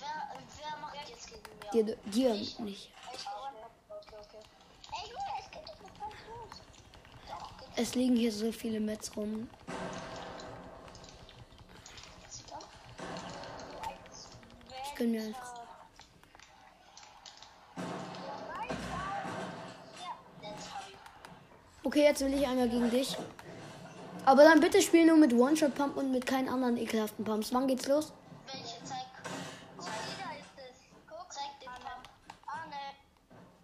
Wer, 0.00 0.08
wer 0.56 0.78
macht 0.80 1.08
jetzt 1.08 1.28
gegen 1.28 1.42
mir? 1.84 1.84
Dir, 1.84 1.96
dir 2.06 2.34
nicht. 2.60 2.90
Echt? 3.12 3.26
Okay, 3.88 4.16
okay. 4.18 4.38
Ey, 4.92 5.10
Junge, 5.10 5.24
es 5.38 5.50
geht 5.50 5.68
doch 7.28 7.76
Es 7.76 7.94
liegen 7.94 8.16
hier 8.16 8.32
so 8.32 8.50
viele 8.50 8.80
Mets 8.80 9.14
rum. 9.14 9.48
Ich 14.84 14.94
gönn 14.96 15.12
mir 15.12 15.22
einfach. 15.22 15.47
Okay, 21.88 22.02
jetzt 22.02 22.20
will 22.20 22.34
ich 22.34 22.46
einmal 22.46 22.68
gegen 22.68 22.90
dich. 22.90 23.16
Aber 24.26 24.44
dann 24.44 24.60
bitte 24.60 24.82
spiel 24.82 25.06
nur 25.06 25.16
mit 25.16 25.32
One-Shot-Pump 25.32 25.96
und 25.96 26.12
mit 26.12 26.26
keinen 26.26 26.50
anderen 26.50 26.76
ekelhaften 26.76 27.24
Pumps. 27.24 27.50
Wann 27.54 27.66
geht's 27.66 27.88
los? 27.88 28.12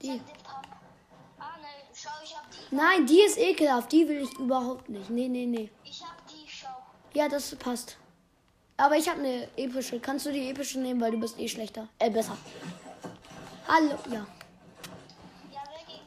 Die. 0.00 0.22
Nein, 2.70 3.04
die 3.04 3.20
ist 3.20 3.36
ekelhaft. 3.36 3.92
Die 3.92 4.08
will 4.08 4.22
ich 4.22 4.32
überhaupt 4.38 4.88
nicht. 4.88 5.10
Nee, 5.10 5.28
nee, 5.28 5.44
nee. 5.44 5.70
Ich 5.84 6.02
hab 6.02 6.26
die, 6.26 6.48
schau. 6.48 6.68
Ja, 7.12 7.28
das 7.28 7.54
passt. 7.56 7.98
Aber 8.78 8.96
ich 8.96 9.06
habe 9.06 9.18
eine 9.20 9.48
epische. 9.58 10.00
Kannst 10.00 10.24
du 10.24 10.32
die 10.32 10.48
epische 10.48 10.80
nehmen, 10.80 10.98
weil 10.98 11.10
du 11.10 11.20
bist 11.20 11.38
eh 11.38 11.46
schlechter. 11.46 11.88
Äh, 11.98 12.08
besser. 12.08 12.38
Hallo, 13.68 13.98
ja. 14.10 14.26
Ja, 15.52 15.62
wer 15.68 15.84
gegen 15.86 16.06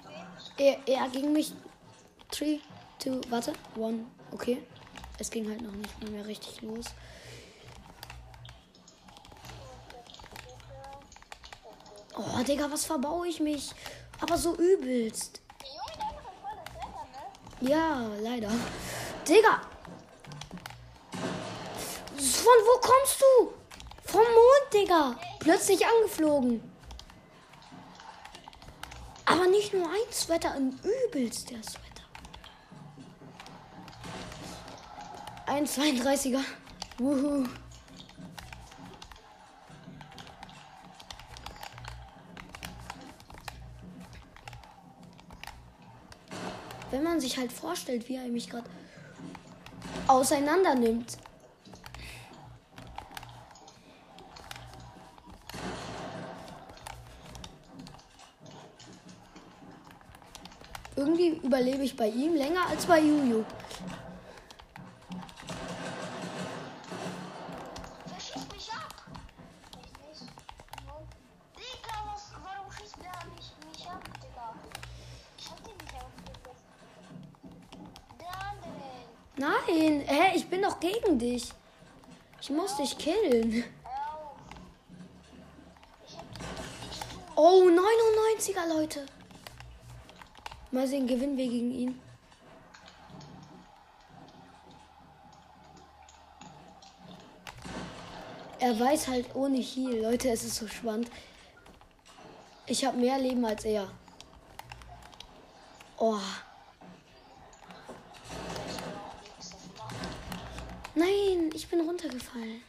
wen? 0.58 0.66
Er, 0.88 1.04
er 1.04 1.10
gegen 1.10 1.32
mich. 1.32 1.54
3, 2.32 2.60
2, 3.00 3.22
warte. 3.30 3.54
1. 3.76 4.00
Okay. 4.32 4.62
Es 5.20 5.30
ging 5.32 5.50
halt 5.50 5.62
noch 5.62 5.72
nicht 5.72 6.10
mehr 6.10 6.26
richtig 6.26 6.62
los. 6.62 6.86
Oh, 12.16 12.44
Digga, 12.44 12.72
was 12.72 12.86
verbaue 12.86 13.28
ich 13.28 13.40
mich? 13.40 13.72
Aber 14.20 14.38
so 14.38 14.56
übelst. 14.56 15.42
Ja, 17.62 18.08
leider. 18.22 18.52
Digga! 19.28 19.62
Von 22.16 22.58
wo 22.66 22.80
kommst 22.80 23.22
du? 23.22 23.54
Vom 24.06 24.22
Mond, 24.22 24.74
Digga. 24.74 25.16
Plötzlich 25.40 25.86
angeflogen. 25.86 26.62
Aber 29.26 29.48
nicht 29.48 29.74
nur 29.74 29.88
ein 29.88 30.12
Sweater, 30.12 30.52
ein 30.52 30.80
übelst 30.84 31.50
der 31.50 31.62
Sweater. 31.62 31.97
Ein 35.48 35.66
32er. 35.66 36.42
Wuhu. 36.98 37.48
Wenn 46.92 47.04
man 47.04 47.22
sich 47.22 47.38
halt 47.38 47.54
vorstellt, 47.54 48.10
wie 48.10 48.18
er 48.18 48.28
mich 48.28 48.50
gerade 48.50 48.70
auseinander 50.08 50.76
nimmt. 50.76 51.18
Irgendwie 60.98 61.40
überlebe 61.42 61.84
ich 61.84 61.96
bei 61.96 62.10
ihm 62.10 62.36
länger 62.36 62.68
als 62.68 62.86
bei 62.86 63.00
Juju. 63.00 63.46
Ich 82.78 82.80
muss 82.80 82.96
dich 82.96 82.98
killen. 83.00 83.64
Oh, 87.36 87.64
99er, 87.64 88.68
Leute. 88.68 89.06
Mal 90.70 90.88
sehen, 90.88 91.08
gewinnen 91.08 91.38
wir 91.38 91.48
gegen 91.48 91.72
ihn. 91.72 92.00
Er 98.60 98.80
weiß 98.80 99.08
halt 99.08 99.36
ohne 99.36 99.58
Heal. 99.58 100.04
Leute, 100.04 100.30
es 100.30 100.44
ist 100.44 100.58
so 100.58 100.68
spannend. 100.68 101.10
Ich 102.68 102.86
habe 102.86 102.98
mehr 102.98 103.18
Leben 103.18 103.44
als 103.44 103.66
er. 103.66 103.88
Oh. 105.98 106.20
Bin 111.70 111.82
runtergefallen. 111.82 112.62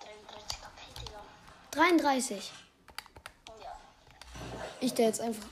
33 0.00 0.60
KP, 0.60 1.00
Digga. 1.00 1.20
33. 1.72 2.52
Ja. 3.62 3.76
Ich 4.80 4.94
der 4.94 5.06
jetzt 5.06 5.20
einfach. 5.20 5.46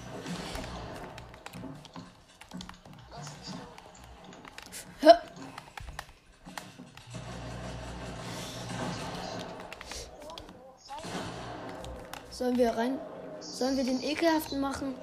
Hä? 5.01 5.13
Sollen 12.31 12.57
wir 12.57 12.77
rein. 12.77 12.99
Sollen 13.41 13.77
wir 13.77 13.85
den 13.85 14.03
ekelhaften 14.03 14.61
machen 14.61 14.95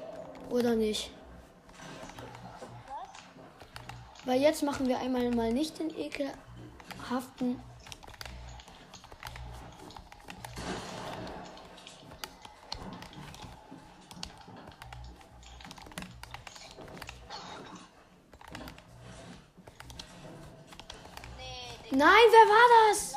oder 0.50 0.76
nicht? 0.76 1.10
Weil 4.26 4.40
jetzt 4.40 4.64
machen 4.64 4.88
wir 4.88 5.00
einmal 5.00 5.32
mal 5.32 5.52
nicht 5.52 5.80
den 5.80 5.90
ekelhaften. 5.98 6.43
Digga. 7.22 7.60
Nein, 21.92 22.10
wer 22.32 22.50
war 22.50 22.90
das? 22.90 23.14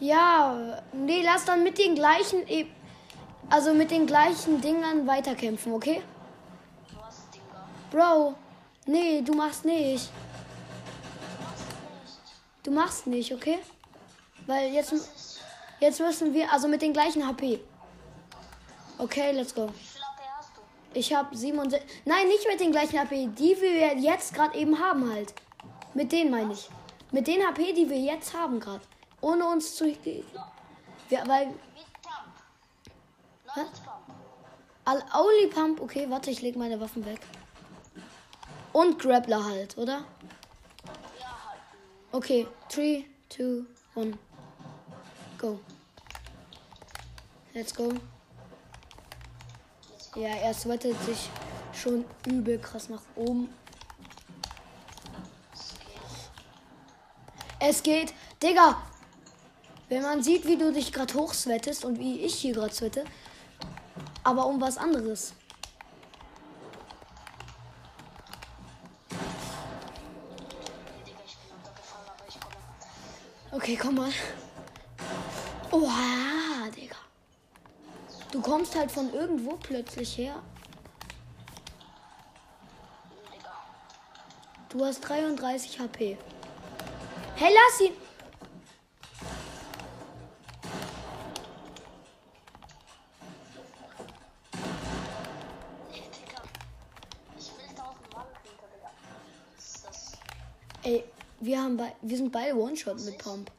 Ja, 0.00 0.82
nee, 0.92 1.22
lass 1.24 1.44
dann 1.44 1.62
mit 1.62 1.78
den 1.78 1.94
gleichen, 1.94 2.46
E- 2.48 2.66
also 3.48 3.72
mit 3.72 3.90
den 3.92 4.06
gleichen 4.06 4.60
Dingern 4.60 5.06
weiterkämpfen, 5.06 5.72
okay? 5.74 6.02
Bro, 7.92 8.34
nee, 8.86 9.22
du 9.22 9.32
machst 9.34 9.64
nicht. 9.64 10.10
Du 12.62 12.70
machst 12.70 13.06
nicht, 13.06 13.32
okay? 13.32 13.58
Weil 14.46 14.72
jetzt, 14.72 14.94
jetzt 15.80 16.00
müssen 16.00 16.32
wir, 16.32 16.52
also 16.52 16.68
mit 16.68 16.82
den 16.82 16.92
gleichen 16.92 17.26
HP. 17.26 17.60
Okay, 18.98 19.32
let's 19.32 19.54
go. 19.54 19.68
Ich 20.94 21.12
habe 21.14 21.34
67. 21.34 21.88
Nein, 22.04 22.28
nicht 22.28 22.46
mit 22.46 22.60
den 22.60 22.70
gleichen 22.70 22.98
HP, 22.98 23.28
die 23.28 23.56
wir 23.60 23.96
jetzt 23.96 24.34
gerade 24.34 24.56
eben 24.56 24.78
haben 24.78 25.10
halt. 25.12 25.34
Mit 25.94 26.12
denen 26.12 26.30
meine 26.30 26.52
ich. 26.52 26.68
Mit 27.10 27.26
den 27.26 27.46
HP, 27.46 27.72
die 27.72 27.88
wir 27.88 27.98
jetzt 27.98 28.34
haben 28.34 28.60
gerade. 28.60 28.82
Ohne 29.20 29.46
uns 29.46 29.74
zu. 29.74 29.86
Wir, 31.08 31.26
weil. 31.26 31.48
Hä? 33.54 33.60
All, 34.84 35.02
only 35.14 35.46
Pump. 35.48 35.80
Okay, 35.80 36.06
warte, 36.08 36.30
ich 36.30 36.42
leg 36.42 36.56
meine 36.56 36.80
Waffen 36.80 37.04
weg. 37.06 37.20
Und 38.72 38.98
Grappler 38.98 39.44
halt, 39.44 39.76
oder? 39.78 40.04
Okay, 42.14 42.46
3, 42.68 43.06
2, 43.30 43.64
1. 43.96 44.18
Go. 45.38 45.58
Let's 47.54 47.74
go. 47.74 47.90
Ja, 50.14 50.28
er 50.28 50.52
sweatet 50.52 50.94
sich 51.04 51.30
schon 51.72 52.04
übel 52.26 52.58
krass 52.58 52.90
nach 52.90 53.00
oben. 53.16 53.48
Es 55.54 55.72
geht. 55.78 57.70
Es 57.70 57.82
geht. 57.82 58.14
Digga! 58.42 58.82
Wenn 59.88 60.02
man 60.02 60.22
sieht, 60.22 60.46
wie 60.46 60.58
du 60.58 60.70
dich 60.70 60.92
gerade 60.92 61.14
hochswettest 61.14 61.86
und 61.86 61.98
wie 61.98 62.20
ich 62.20 62.34
hier 62.34 62.52
gerade 62.52 62.74
swette, 62.74 63.04
aber 64.22 64.44
um 64.44 64.60
was 64.60 64.76
anderes. 64.76 65.32
Okay, 73.72 73.80
komm 73.80 73.94
mal. 73.94 74.12
Oha, 75.70 76.68
Digga. 76.76 76.96
Du 78.30 78.42
kommst 78.42 78.76
halt 78.76 78.90
von 78.92 79.10
irgendwo 79.14 79.56
plötzlich 79.56 80.18
her. 80.18 80.42
Du 84.68 84.84
hast 84.84 85.00
33 85.00 85.80
HP. 85.80 86.18
Hey, 87.36 87.54
lass 87.54 87.80
ihn! 87.80 87.94
Ey, 100.82 101.04
wir, 101.40 101.58
haben 101.58 101.78
bei, 101.78 101.94
wir 102.02 102.16
sind 102.18 102.30
beide 102.30 102.54
One-Shot 102.54 103.00
mit 103.00 103.16
Pump. 103.16 103.50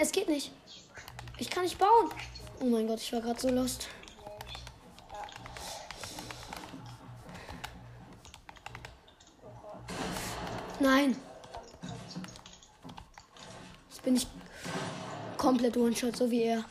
Es 0.00 0.12
geht 0.12 0.28
nicht. 0.28 0.50
Ich 1.38 1.50
kann 1.50 1.62
nicht 1.62 1.78
bauen. 1.78 2.10
Oh 2.60 2.64
mein 2.64 2.86
Gott, 2.86 3.00
ich 3.00 3.12
war 3.12 3.20
gerade 3.20 3.40
so 3.40 3.48
lost. 3.50 3.88
Nein. 10.78 11.16
Jetzt 13.90 14.02
bin 14.02 14.16
ich 14.16 14.26
komplett 15.36 15.76
One-Shot, 15.76 16.16
so 16.16 16.30
wie 16.30 16.44
er. 16.44 16.64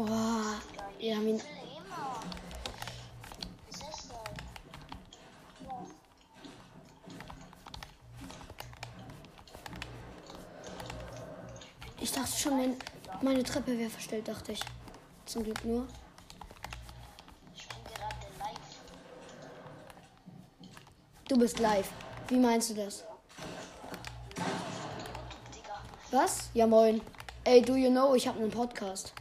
Oh, 0.00 0.04
wir 1.00 1.16
haben 1.16 1.26
ihn. 1.26 1.40
Ich 12.00 12.12
dachte 12.12 12.30
schon, 12.30 12.56
mein, 12.56 12.76
meine 13.22 13.42
Treppe 13.42 13.76
wäre 13.76 13.90
verstellt, 13.90 14.28
dachte 14.28 14.52
ich. 14.52 14.60
Zum 15.26 15.42
Glück 15.42 15.64
nur. 15.64 15.88
Du 21.26 21.36
bist 21.36 21.58
live. 21.58 21.90
Wie 22.28 22.38
meinst 22.38 22.70
du 22.70 22.74
das? 22.74 23.04
Was? 26.12 26.50
Ja, 26.54 26.68
moin. 26.68 27.00
Ey, 27.42 27.60
do 27.62 27.74
you 27.74 27.90
know, 27.90 28.14
ich 28.14 28.28
habe 28.28 28.38
einen 28.38 28.50
Podcast. 28.52 29.12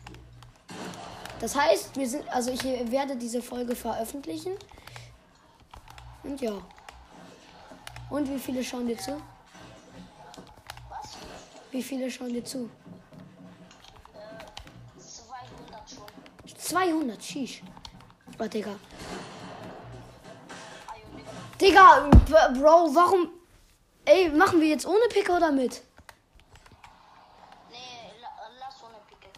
Das 1.40 1.56
heißt, 1.56 1.96
wir 1.96 2.08
sind, 2.10 2.28
also 2.30 2.52
ich 2.52 2.64
werde 2.64 3.16
diese 3.16 3.42
Folge 3.42 3.76
veröffentlichen. 3.76 4.54
Und 6.24 6.42
ja. 6.42 6.54
Und 8.10 8.30
wie 8.30 8.40
viele 8.40 8.64
schauen 8.64 8.88
dir 8.88 8.98
zu? 8.98 9.22
Was? 10.90 11.18
Wie 11.72 11.84
viele 11.84 12.10
schauen 12.10 12.34
dir 12.34 12.44
zu? 12.44 12.70
200 14.98 15.90
schon. 15.90 16.58
200, 16.58 17.24
sheesh. 17.24 17.62
Oh, 18.40 18.48
Digga. 18.48 18.76
Digga. 21.60 22.10
Bro, 22.54 22.96
warum? 22.96 23.30
Ey, 24.06 24.30
machen 24.30 24.62
wir 24.62 24.70
jetzt 24.70 24.86
ohne 24.86 25.08
Pick 25.10 25.30
oder 25.30 25.52
mit? 25.52 25.82
Nee, 27.70 27.78
la, 28.22 28.30
lass 28.60 28.84
ohne 28.84 28.98
Picke. 29.08 29.30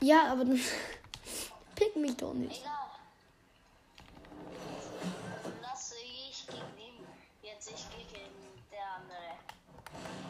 Ja, 0.00 0.32
aber 0.32 0.44
dann. 0.44 0.60
Mich 2.00 2.16
doch 2.16 2.32
nicht. 2.32 2.62
Egal. 2.62 2.72
Lass 5.60 5.92
ich 5.92 6.46
gegen 6.46 6.78
ihn. 6.78 7.06
Jetzt 7.42 7.70
ich 7.70 7.84
gegen 7.90 8.24
der 8.72 8.80
andere. 8.96 9.36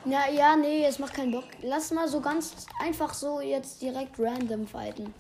Ja, 0.05 0.29
ja, 0.33 0.57
nee, 0.57 0.85
es 0.85 0.99
macht 0.99 1.15
keinen 1.15 1.31
Bock. 1.31 1.45
Lass 1.63 1.93
mal 1.93 2.09
so 2.09 2.21
ganz 2.21 2.67
einfach 2.81 3.15
so 3.15 3.41
jetzt 3.41 3.81
direkt 3.81 4.19
random 4.19 4.67
fighten. 4.67 5.15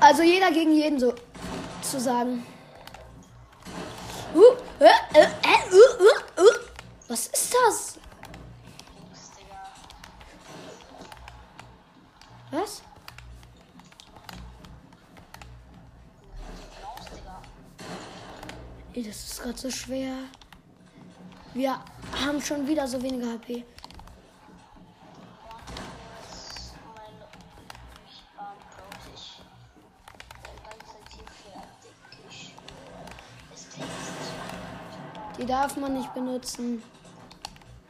Also 0.00 0.22
jeder 0.22 0.50
gegen 0.50 0.72
jeden 0.72 0.98
so 0.98 1.14
zu 1.82 2.00
sagen. 2.00 2.46
Uh, 4.34 4.38
uh, 4.38 4.86
uh. 6.40 6.50
Was 7.08 7.26
ist 7.26 7.54
das? 7.54 7.99
Ey, 18.92 19.04
das 19.04 19.24
ist 19.24 19.42
gerade 19.42 19.56
so 19.56 19.70
schwer. 19.70 20.14
Wir 21.54 21.78
haben 22.24 22.42
schon 22.42 22.66
wieder 22.66 22.88
so 22.88 23.00
wenige 23.00 23.26
HP. 23.26 23.64
Die 35.38 35.46
darf 35.46 35.76
man 35.76 35.94
nicht 35.94 36.12
benutzen. 36.12 36.82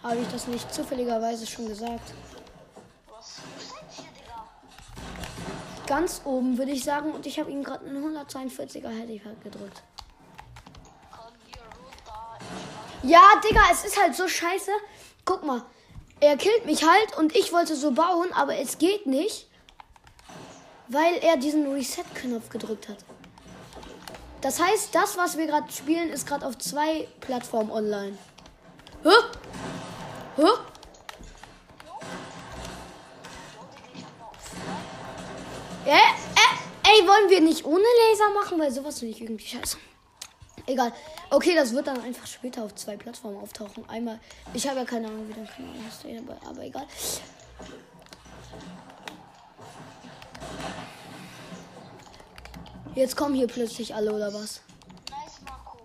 Habe 0.03 0.17
ich 0.17 0.29
das 0.29 0.47
nicht 0.49 0.73
zufälligerweise 0.73 1.47
schon 1.47 1.67
gesagt? 1.67 2.13
Ganz 5.87 6.21
oben 6.25 6.59
würde 6.59 6.73
ich 6.73 6.85
sagen 6.85 7.11
und 7.11 7.25
ich 7.27 7.41
habe 7.41 7.51
ihm 7.51 7.65
gerade 7.65 7.87
einen 7.87 8.05
142er 8.05 8.89
Heading 8.91 9.21
gedrückt. 9.43 9.83
Ja, 13.03 13.23
Digga, 13.43 13.63
es 13.73 13.85
ist 13.85 14.01
halt 14.01 14.15
so 14.15 14.29
scheiße. 14.29 14.71
Guck 15.25 15.45
mal, 15.45 15.63
er 16.21 16.37
killt 16.37 16.67
mich 16.67 16.85
halt 16.85 17.17
und 17.17 17.35
ich 17.35 17.53
wollte 17.53 17.75
so 17.75 17.93
bauen, 17.93 18.33
aber 18.35 18.57
es 18.59 18.79
geht 18.79 19.07
nicht, 19.07 19.49
weil 20.89 21.15
er 21.23 21.37
diesen 21.37 21.73
Reset-Knopf 21.73 22.51
gedrückt 22.51 22.89
hat. 22.89 22.99
Das 24.43 24.61
heißt, 24.61 24.95
das, 24.95 25.17
was 25.17 25.37
wir 25.37 25.47
gerade 25.47 25.71
spielen, 25.73 26.11
ist 26.11 26.27
gerade 26.27 26.47
auf 26.47 26.59
zwei 26.59 27.09
Plattformen 27.21 27.71
online. 27.71 28.19
Hä? 29.03 29.11
Hä? 30.37 30.43
Äh, 35.87 35.93
äh, 35.93 37.01
ey, 37.01 37.09
wollen 37.09 37.31
wir 37.31 37.41
nicht 37.41 37.65
ohne 37.65 37.83
Laser 37.83 38.31
machen? 38.35 38.59
Weil 38.61 38.71
sowas 38.71 38.99
finde 38.99 39.15
ich 39.15 39.23
irgendwie 39.23 39.47
scheiße. 39.47 39.79
Egal. 40.71 40.93
Okay, 41.31 41.57
das 41.57 41.73
wird 41.73 41.89
dann 41.89 42.01
einfach 42.01 42.27
später 42.29 42.63
auf 42.63 42.75
zwei 42.77 42.97
Plattformen 42.97 43.39
auftauchen. 43.39 43.89
Einmal, 43.89 44.21
ich 44.55 44.69
habe 44.69 44.79
ja 44.79 44.85
keine 44.85 45.09
Ahnung, 45.09 45.29
wie 45.29 45.33
der 45.33 45.45
Kanal 45.45 45.75
heißt, 45.85 46.07
aber, 46.07 46.49
aber 46.49 46.63
egal. 46.65 46.87
Jetzt 52.95 53.17
kommen 53.17 53.35
hier 53.35 53.49
plötzlich 53.49 53.93
alle 53.93 54.13
oder 54.13 54.33
was? 54.33 54.61
Nice, 55.11 55.41
Marco. 55.45 55.79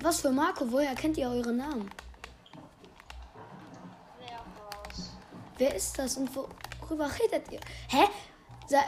Was 0.00 0.20
für 0.20 0.30
Marco? 0.30 0.70
Woher 0.72 0.96
kennt 0.96 1.16
ihr 1.16 1.28
eure 1.28 1.52
Namen? 1.52 1.88
Wer 5.58 5.76
ist 5.76 5.96
das 5.96 6.16
und 6.16 6.28
worüber 6.34 7.08
redet 7.20 7.52
ihr? 7.52 7.60
Hä? 7.88 8.08
Sa. 8.66 8.78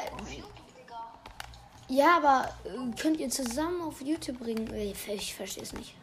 Ja, 1.88 2.16
aber 2.16 2.49
äh, 2.64 3.01
könnt 3.01 3.18
ihr 3.18 3.29
zusammen 3.31 3.81
auf 3.83 4.01
YouTube 4.01 4.38
bringen? 4.38 4.73
Äh, 4.73 4.92
Ich, 4.92 5.35
verstehe 5.35 5.62
es 5.62 5.73
nicht. 5.73 5.94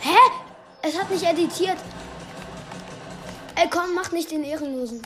Hä? 0.00 0.16
Es 0.82 0.98
hat 0.98 1.10
nicht 1.10 1.24
editiert. 1.24 1.78
Ey, 3.56 3.68
komm, 3.70 3.94
mach 3.94 4.12
nicht 4.12 4.30
den 4.30 4.44
Ehrenlosen. 4.44 5.02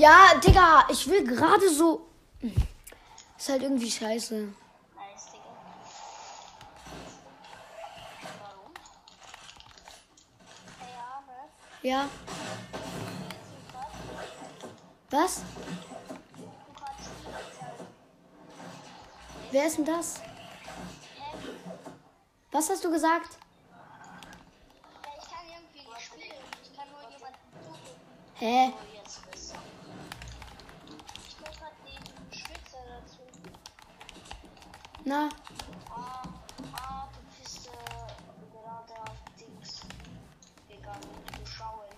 Ja, 0.00 0.34
Digga, 0.42 0.86
ich 0.88 1.06
will 1.08 1.22
gerade 1.24 1.68
so. 1.68 2.08
Ist 3.36 3.48
halt 3.50 3.62
irgendwie 3.62 3.90
scheiße. 3.90 4.48
Ja. 11.82 12.08
Was? 15.10 15.42
Wer 19.50 19.66
ist 19.66 19.76
denn 19.76 19.84
das? 19.84 20.22
Was 22.52 22.70
hast 22.70 22.82
du 22.82 22.90
gesagt? 22.90 23.36
Ja, 23.68 25.10
ich 25.18 25.30
kann 25.30 25.44
irgendwie 25.46 25.90
nicht 25.90 26.06
spielen. 26.06 26.42
Ich 26.62 26.74
kann 26.74 26.88
nur 26.90 27.02
jemanden 27.02 27.38
suchen. 27.66 27.96
Hä? 28.36 28.72
Na? 35.10 35.28
Ah, 35.90 36.22
ah, 36.72 37.08
du 37.12 37.42
bist 37.42 37.66
äh, 37.66 37.70
gerade 38.52 39.02
auf 39.02 39.18
Dings 39.36 39.80
gegangen. 40.68 41.00
Du 41.26 41.44
schauen. 41.44 41.90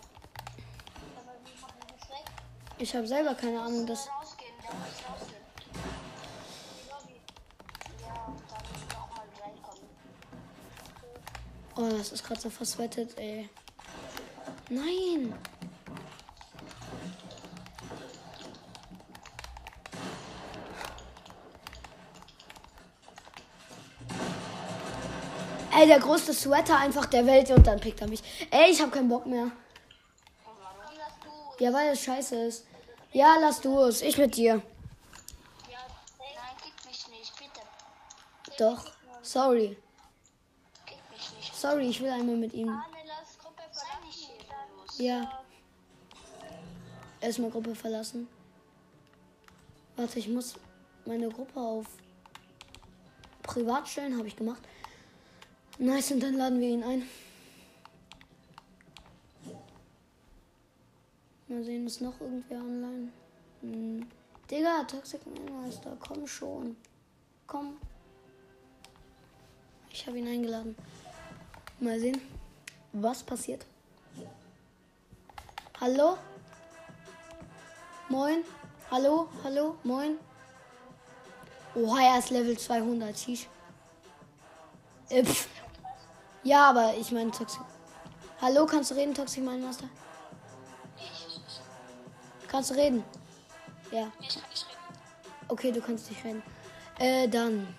Aber 1.20 1.34
wie 1.44 1.60
machen 1.60 1.74
wir 1.86 1.94
das 1.98 2.08
weg? 2.08 2.24
Ich 2.78 2.96
habe 2.96 3.06
selber 3.06 3.34
keine 3.34 3.60
Ahnung, 3.60 3.86
Das 3.86 4.06
das. 4.06 4.14
rausgehen, 4.14 4.54
der 4.62 4.72
muss 4.72 5.02
rausgehen. 5.10 5.42
Die 6.74 6.88
Lobby. 6.90 7.20
Ja, 8.00 8.24
und 8.24 8.40
dann 8.50 8.64
nochmal 8.98 9.26
reinkommen. 9.42 9.88
Oh, 11.76 11.98
das 11.98 12.12
ist 12.12 12.24
gerade 12.24 12.40
so 12.40 12.48
verswettet, 12.48 13.18
ey. 13.18 13.50
Nein! 14.70 15.34
Ey, 25.82 25.88
der 25.88 25.98
größte 25.98 26.32
Sweater 26.32 26.78
einfach 26.78 27.06
der 27.06 27.26
Welt 27.26 27.50
und 27.50 27.66
dann 27.66 27.80
pickt 27.80 28.00
er 28.00 28.06
mich. 28.06 28.22
Ey, 28.52 28.70
ich 28.70 28.80
hab 28.80 28.92
keinen 28.92 29.08
Bock 29.08 29.26
mehr. 29.26 29.50
Ja, 31.58 31.72
weil 31.72 31.88
es 31.88 32.04
scheiße 32.04 32.36
ist. 32.36 32.66
Ja, 33.12 33.36
lass 33.40 33.60
du 33.60 33.80
es. 33.80 34.00
Ich 34.00 34.16
mit 34.16 34.36
dir. 34.36 34.62
Doch. 38.58 38.84
Sorry. 39.22 39.76
Sorry, 41.52 41.88
ich 41.88 42.00
will 42.00 42.10
einmal 42.10 42.36
mit 42.36 42.52
ihm. 42.52 42.80
Ja. 44.98 45.42
Erstmal 47.20 47.50
Gruppe 47.50 47.74
verlassen. 47.74 48.28
Warte, 49.96 50.20
ich 50.20 50.28
muss 50.28 50.54
meine 51.06 51.28
Gruppe 51.28 51.58
auf 51.58 51.86
privat 53.42 53.88
stellen. 53.88 54.16
Habe 54.16 54.28
ich 54.28 54.36
gemacht. 54.36 54.62
Nice, 55.78 56.12
und 56.12 56.20
dann 56.20 56.34
laden 56.34 56.60
wir 56.60 56.68
ihn 56.68 56.84
ein. 56.84 57.08
Mal 61.48 61.64
sehen, 61.64 61.86
ist 61.86 62.00
noch 62.00 62.20
irgendwer 62.20 62.58
online? 62.58 63.12
Hm. 63.60 64.06
Digga, 64.50 64.84
Toxic 64.84 65.20
Meister, 65.50 65.96
komm 65.98 66.26
schon. 66.26 66.76
Komm. 67.46 67.78
Ich 69.90 70.06
habe 70.06 70.18
ihn 70.18 70.28
eingeladen. 70.28 70.76
Mal 71.80 71.98
sehen, 72.00 72.20
was 72.92 73.22
passiert. 73.22 73.66
Hallo? 75.80 76.16
Moin? 78.08 78.44
Hallo? 78.90 79.28
Hallo? 79.42 79.76
Moin? 79.84 80.18
Oha, 81.74 82.14
er 82.14 82.18
ist 82.18 82.30
Level 82.30 82.58
200. 82.58 83.18
Sheesh. 83.18 83.48
Äh, 85.08 85.24
pff. 85.24 85.48
Ja, 86.44 86.70
aber 86.70 86.94
ich 86.98 87.12
meine 87.12 87.30
Toxic. 87.30 87.60
Hallo, 88.40 88.66
kannst 88.66 88.90
du 88.90 88.94
reden, 88.94 89.14
Toxic 89.14 89.44
mein 89.44 89.62
Master? 89.62 89.88
Kannst 92.48 92.70
du 92.70 92.74
reden? 92.74 93.04
Ja. 93.92 94.10
Ich. 94.20 94.38
Okay, 95.48 95.70
du 95.70 95.80
kannst 95.80 96.10
nicht 96.10 96.24
reden. 96.24 96.42
Äh, 96.98 97.28
dann. 97.28 97.74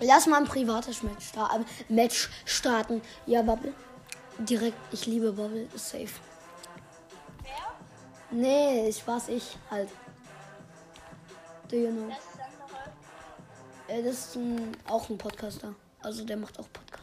Lass 0.00 0.26
mal 0.26 0.38
ein 0.38 0.46
privates 0.46 1.02
Match, 1.02 1.26
sta 1.26 1.50
äh, 1.54 1.92
Match 1.92 2.30
starten. 2.44 3.02
Ja, 3.26 3.42
Bubble. 3.42 3.74
Direkt, 4.38 4.78
ich 4.92 5.06
liebe 5.06 5.32
Bubble, 5.32 5.68
ist 5.74 5.90
safe. 5.90 6.08
Wer? 7.42 7.52
Nee, 8.30 8.92
Spaß, 8.92 9.28
ich 9.28 9.56
halt. 9.70 9.90
Do 11.68 11.76
you 11.76 11.90
know? 11.90 12.08
Das 12.08 12.18
ist 12.18 12.40
andere. 12.40 14.00
Äh, 14.00 14.02
das 14.02 14.14
ist 14.14 14.36
ein, 14.36 14.76
auch 14.88 15.08
ein 15.10 15.18
Podcaster. 15.18 15.74
Also 16.00 16.24
der 16.24 16.36
macht 16.36 16.58
auch 16.58 16.66
Podcast. 16.72 17.01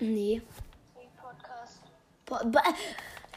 Nee. 0.00 0.42
Podcast. 1.20 1.80
Bo 2.26 2.36
bo 2.50 2.58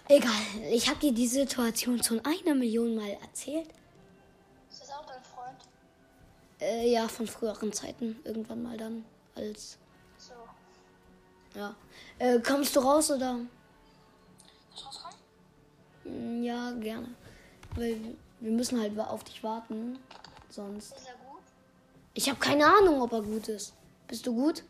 egal, 0.07 0.31
ich 0.71 0.87
habe 0.87 0.99
dir 0.99 1.13
die 1.13 1.27
Situation 1.27 2.01
schon 2.03 2.21
eine 2.25 2.55
Million 2.55 2.95
Mal 2.95 3.17
erzählt. 3.21 3.67
Ist 4.69 4.81
das 4.81 4.91
auch 4.91 5.05
dein 5.05 5.23
Freund? 5.23 5.57
Äh, 6.59 6.91
ja, 6.91 7.07
von 7.07 7.27
früheren 7.27 7.73
Zeiten. 7.73 8.19
Irgendwann 8.23 8.61
mal 8.63 8.77
dann. 8.77 9.05
Als. 9.35 9.77
So. 10.17 10.33
Ja. 11.55 11.75
Äh, 12.19 12.39
kommst 12.39 12.75
du 12.75 12.79
raus 12.81 13.09
oder? 13.11 13.33
Soll 13.33 13.47
ich 14.75 14.85
rauskommen? 14.85 16.39
Mm, 16.39 16.43
Ja, 16.43 16.71
gerne. 16.71 17.07
Weil 17.75 17.99
wir 18.39 18.51
müssen 18.51 18.79
halt 18.79 18.97
auf 18.99 19.23
dich 19.23 19.43
warten. 19.43 19.97
Sonst. 20.49 20.93
Ist 20.95 21.07
er 21.07 21.13
gut? 21.13 21.41
Ich 22.13 22.29
habe 22.29 22.39
keine 22.39 22.65
Ahnung, 22.65 23.01
ob 23.01 23.13
er 23.13 23.21
gut 23.21 23.47
ist. 23.47 23.73
Bist 24.07 24.27
du 24.27 24.33
gut? 24.35 24.63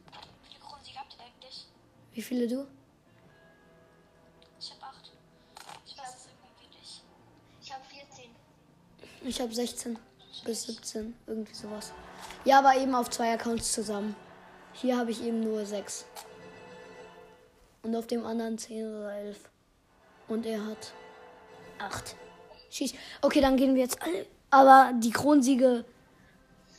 Wie 0.44 0.48
viele 0.54 0.60
Kronsiege 0.60 1.00
habt 1.00 1.16
ihr 1.18 1.26
eigentlich? 1.26 1.66
Wie 2.14 2.22
viele 2.22 2.48
du? 2.48 2.68
Ich 4.60 4.72
hab 4.72 4.84
acht. 4.84 5.12
Ich 5.86 5.98
weiß 5.98 6.16
es 6.16 6.28
irgendwie 6.28 6.78
nicht. 6.78 7.04
Ich 7.62 7.72
hab 7.72 7.86
14. 7.86 8.30
Ich 9.24 9.42
habe 9.42 9.54
16 9.54 9.98
bis 10.46 10.64
17. 10.64 11.16
Irgendwie 11.28 11.54
sowas. 11.54 11.94
Ja, 12.44 12.60
aber 12.60 12.76
eben 12.76 12.94
auf 12.96 13.10
zwei 13.10 13.34
Accounts 13.34 13.72
zusammen. 13.72 14.16
Hier 14.74 14.98
habe 14.98 15.12
ich 15.12 15.24
eben 15.24 15.40
nur 15.40 15.66
6. 15.66 16.06
Und 17.84 17.96
auf 17.96 18.08
dem 18.08 18.26
anderen 18.26 18.58
10 18.58 18.88
oder 18.88 19.14
11. 19.14 19.50
Und 20.28 20.46
er 20.46 20.66
hat 20.66 20.94
8. 21.80 22.16
Schieß. 22.70 22.94
Okay, 23.22 23.42
dann 23.42 23.58
gehen 23.58 23.76
wir 23.76 23.82
jetzt 23.82 24.02
alle. 24.02 24.26
Aber 24.50 24.92
die 25.00 25.12
Kronsiege 25.12 25.86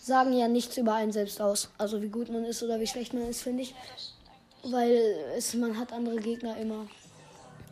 sagen 0.00 0.32
ja 0.32 0.48
nichts 0.48 0.76
über 0.76 0.94
einen 0.94 1.12
selbst 1.12 1.40
aus. 1.40 1.70
Also 1.78 2.02
wie 2.02 2.08
gut 2.08 2.28
man 2.28 2.44
ist 2.44 2.62
oder 2.62 2.80
wie 2.80 2.86
schlecht 2.86 3.14
man 3.14 3.28
ist, 3.28 3.42
finde 3.42 3.62
ich. 3.62 3.74
Weil 4.64 4.96
es, 5.36 5.54
man 5.54 5.76
hat 5.78 5.92
andere 5.92 6.16
Gegner 6.16 6.56
immer. 6.56 6.86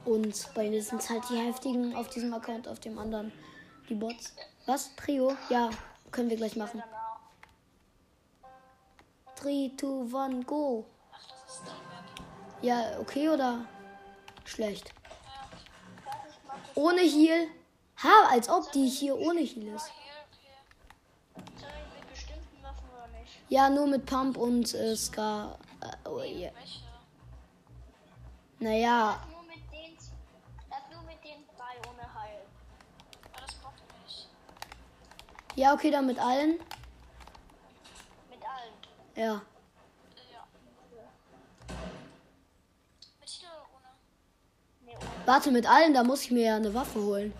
Und 0.05 0.49
bei 0.55 0.68
mir 0.68 0.82
sind 0.82 1.03
es 1.03 1.11
halt 1.11 1.22
die 1.30 1.36
heftigen 1.36 1.95
auf 1.95 2.09
diesem 2.09 2.32
Account, 2.34 2.66
auf 2.66 2.80
dem 2.80 2.99
anderen 2.99 3.32
die 3.88 3.95
Bots. 3.95 4.34
Was? 4.66 4.95
Trio? 4.97 5.36
Ja, 5.51 5.70
können 6.11 6.30
wir 6.30 6.36
gleich 6.36 6.57
machen. 6.57 6.82
Danach. 6.82 7.11
3, 9.36 9.72
2, 9.76 10.18
1, 10.18 10.47
go. 10.47 10.84
Ja, 12.62 12.99
okay 13.01 13.28
oder 13.28 13.64
schlecht? 14.45 14.93
Ohne 16.74 17.01
Heal? 17.01 17.49
Ha, 18.03 18.28
als 18.30 18.49
ob 18.49 18.70
die 18.72 18.86
hier 18.86 19.16
ohne 19.18 19.41
Heal 19.41 19.74
ist. 19.74 19.91
Okay, 21.34 21.45
okay. 21.45 21.61
Soll 21.61 21.68
ich 21.68 22.01
mit 22.01 22.11
bestimmten 22.11 22.62
Waffen 22.62 22.88
oder 22.97 23.18
nicht? 23.18 23.32
Ja, 23.49 23.70
nur 23.70 23.86
mit 23.86 24.07
Pump 24.07 24.36
und 24.36 24.74
äh, 24.74 24.95
Scar. 24.95 25.59
Äh, 25.83 26.09
oh, 26.09 26.22
yeah. 26.22 26.53
Naja, 28.59 29.20
Nur 29.31 29.43
mit 29.45 29.57
den. 29.72 29.97
Er 30.68 30.76
hat 30.76 30.91
nur 30.93 31.03
mit 31.03 31.24
den 31.24 31.47
drei 31.57 31.89
ohne 31.89 32.14
Heil. 32.14 32.43
Ja, 33.35 33.41
das 33.41 33.55
braucht 33.55 33.81
er 33.81 34.03
nicht. 34.05 34.28
Ja, 35.57 35.72
okay, 35.72 35.91
dann 35.91 36.07
mit 36.07 36.18
allen. 36.18 36.59
Mit 38.28 38.43
allen. 38.43 38.74
Ja. 39.16 39.24
Ja. 39.24 39.43
Mit 43.20 43.41
oder 43.43 43.66
ohne? 43.74 43.89
Nee, 44.85 44.97
ohne. 44.97 45.26
Warte, 45.26 45.51
mit 45.51 45.66
allen, 45.66 45.95
da 45.95 46.05
muss 46.05 46.22
ich 46.24 46.31
mir 46.31 46.45
ja 46.45 46.57
eine 46.57 46.74
Waffe 46.74 47.03
holen. 47.03 47.33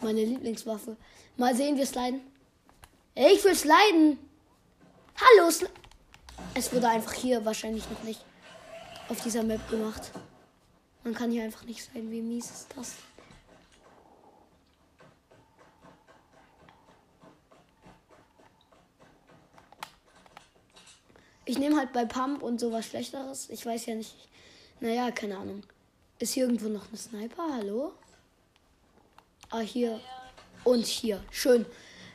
Meine 0.00 0.24
Lieblingswaffe. 0.24 0.96
Mal 1.36 1.54
sehen, 1.54 1.76
wir 1.76 1.86
sliden. 1.86 2.22
Ich 3.14 3.44
will 3.44 3.54
sliden. 3.54 4.18
Hallo, 5.20 5.50
Sli 5.50 5.68
Es 6.54 6.72
wurde 6.72 6.88
einfach 6.88 7.14
hier 7.14 7.44
wahrscheinlich 7.44 7.88
noch 7.90 8.02
nicht 8.02 8.22
auf 9.08 9.20
dieser 9.22 9.42
Map 9.42 9.68
gemacht. 9.70 10.10
Man 11.02 11.14
kann 11.14 11.30
hier 11.30 11.44
einfach 11.44 11.64
nicht 11.64 11.82
sliden. 11.82 12.10
Wie 12.10 12.20
mies 12.20 12.50
ist 12.50 12.66
das? 12.76 12.94
Ich 21.44 21.58
nehme 21.58 21.76
halt 21.76 21.92
bei 21.92 22.04
Pump 22.04 22.42
und 22.42 22.60
sowas 22.60 22.86
Schlechteres. 22.86 23.48
Ich 23.50 23.66
weiß 23.66 23.86
ja 23.86 23.94
nicht. 23.94 24.14
Naja, 24.80 25.10
keine 25.10 25.38
Ahnung. 25.38 25.62
Ist 26.18 26.34
hier 26.34 26.44
irgendwo 26.44 26.68
noch 26.68 26.90
ein 26.92 26.96
Sniper? 26.96 27.44
Hallo? 27.54 27.92
Ah, 29.50 29.60
hier. 29.60 30.00
Und 30.64 30.86
hier. 30.86 31.22
Schön. 31.30 31.66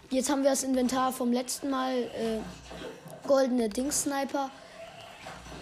Jetzt 0.09 0.29
haben 0.29 0.43
wir 0.43 0.51
das 0.51 0.63
Inventar 0.63 1.11
vom 1.11 1.33
letzten 1.33 1.69
Mal. 1.69 2.03
Äh, 2.03 2.39
goldene 3.27 3.69
Dings-Sniper. 3.69 4.49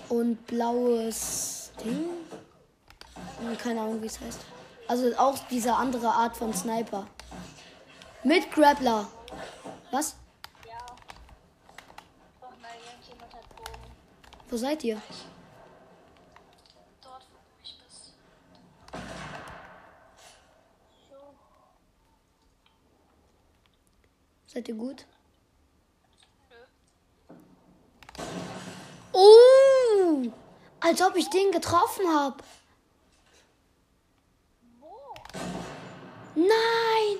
Und 0.09 0.45
blaues 0.47 1.71
Ding. 1.83 2.05
Hm, 3.39 3.57
Keine 3.57 3.81
Ahnung, 3.81 4.01
wie 4.01 4.05
es 4.05 4.19
heißt. 4.21 4.39
Also 4.87 5.15
auch 5.17 5.35
diese 5.49 5.73
andere 5.73 6.07
Art 6.09 6.37
von 6.37 6.53
Sniper. 6.53 7.07
Mit 8.23 8.51
Grappler. 8.51 9.07
Was? 9.91 10.15
Ja. 10.67 10.77
Wo 14.49 14.57
seid 14.57 14.83
ihr? 14.83 15.01
Dort, 17.01 17.23
wo 17.31 17.37
du 17.37 17.61
mich 17.61 17.79
bist. 17.83 18.13
So. 21.09 21.15
Seid 24.47 24.67
ihr 24.67 24.75
gut? 24.75 25.05
Nö. 26.49 26.55
Oh! 29.11 30.31
Als 30.79 31.01
ob 31.01 31.15
ich 31.15 31.29
den 31.29 31.51
getroffen 31.51 32.07
habe. 32.07 32.43
Nein! 36.35 37.19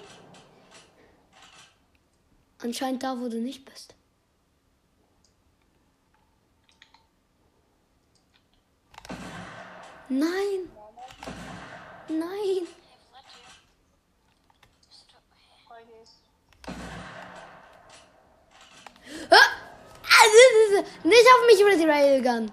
Anscheinend 2.61 3.03
da, 3.03 3.17
wo 3.19 3.29
du 3.29 3.39
nicht 3.39 3.63
bist. 3.65 3.95
Nein! 10.09 10.69
Nein! 12.07 12.19
Hey, 12.29 12.61
wo 12.61 12.65
seid 13.11 13.25
ihr? 13.31 13.49
Bist 14.87 15.05
du. 15.09 15.15
Hä? 15.15 15.45
Folge 15.67 15.93
ist. 16.03 16.21
Ah! 19.31 19.55
Ist- 20.75 21.05
Nicht 21.05 21.27
auf 21.33 21.45
mich 21.47 21.77
mit 21.79 21.87
Railgun! 21.89 22.51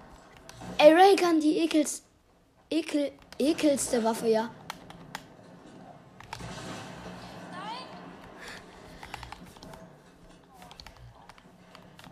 Ey, 0.79 0.95
Railgun, 0.95 1.41
die 1.41 1.59
ekels, 1.59 2.03
ekel, 2.70 3.12
ekelste 3.39 4.03
Waffe, 4.05 4.29
ja. 4.29 4.51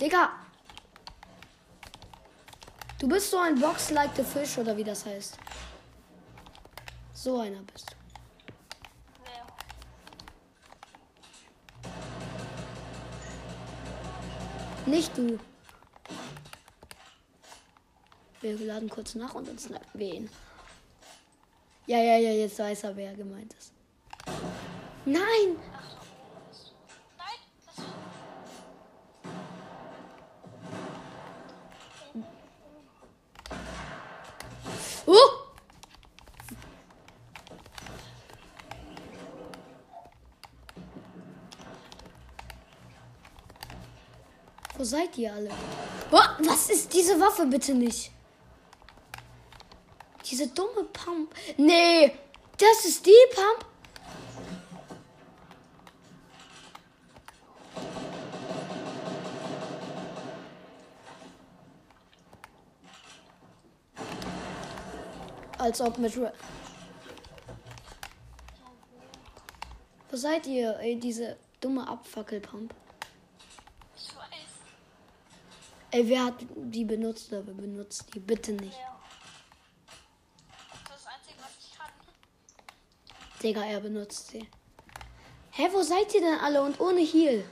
Digga! 0.00 0.30
Du 2.98 3.08
bist 3.08 3.30
so 3.30 3.38
ein 3.38 3.58
Box 3.60 3.90
like 3.90 4.10
the 4.16 4.22
Fish 4.22 4.58
oder 4.58 4.76
wie 4.76 4.84
das 4.84 5.04
heißt. 5.06 5.38
So 7.14 7.38
einer 7.40 7.60
bist 7.62 7.90
du. 14.86 14.90
Nicht 14.90 15.16
du. 15.16 15.38
Wir 18.42 18.58
laden 18.58 18.88
kurz 18.88 19.14
nach 19.14 19.34
und 19.34 19.46
dann 19.46 19.58
snappen 19.58 20.00
wir 20.00 20.14
ihn. 20.14 20.30
Ja, 21.86 21.98
ja, 21.98 22.16
ja, 22.16 22.30
jetzt 22.30 22.58
weiß 22.58 22.84
er, 22.84 22.96
wer 22.96 23.12
gemeint 23.14 23.54
ist. 23.58 23.72
Nein! 25.04 25.56
Oh! 35.04 35.14
Wo 44.78 44.84
seid 44.84 45.18
ihr 45.18 45.34
alle? 45.34 45.50
Oh, 46.10 46.18
was 46.38 46.70
ist 46.70 46.94
diese 46.94 47.20
Waffe 47.20 47.44
bitte 47.44 47.74
nicht? 47.74 48.12
Diese 50.40 50.52
dumme 50.54 50.84
Pump. 50.84 51.34
Nee, 51.58 52.16
das 52.56 52.86
ist 52.86 53.04
die 53.04 53.10
Pump. 53.34 53.66
Als 65.58 65.78
ob 65.82 65.98
mit. 65.98 66.16
Ra 66.16 66.32
Wo 70.08 70.16
seid 70.16 70.46
ihr, 70.46 70.78
ey, 70.78 70.98
diese 70.98 71.36
dumme 71.60 71.86
Abfackelpump? 71.86 72.74
Ich 73.94 74.16
weiß. 74.16 74.24
Ey, 75.90 76.08
wer 76.08 76.24
hat 76.24 76.34
die 76.56 76.86
benutzt 76.86 77.30
oder 77.30 77.46
wer 77.46 77.54
benutzt 77.54 78.06
die? 78.14 78.20
Bitte 78.20 78.52
nicht. 78.52 78.74
Wer? 78.78 78.90
Das 80.88 80.98
ist 80.98 81.06
das 81.06 81.14
Einzige, 81.14 81.38
was 81.40 81.50
ich 81.58 81.78
kann. 81.78 81.90
Digga, 83.42 83.64
er 83.64 83.80
benutzt 83.80 84.28
sie. 84.28 84.46
Hä, 85.52 85.68
wo 85.72 85.82
seid 85.82 86.14
ihr 86.14 86.20
denn 86.20 86.38
alle 86.38 86.62
und 86.62 86.78
ohne 86.78 87.00
Heal? 87.00 87.42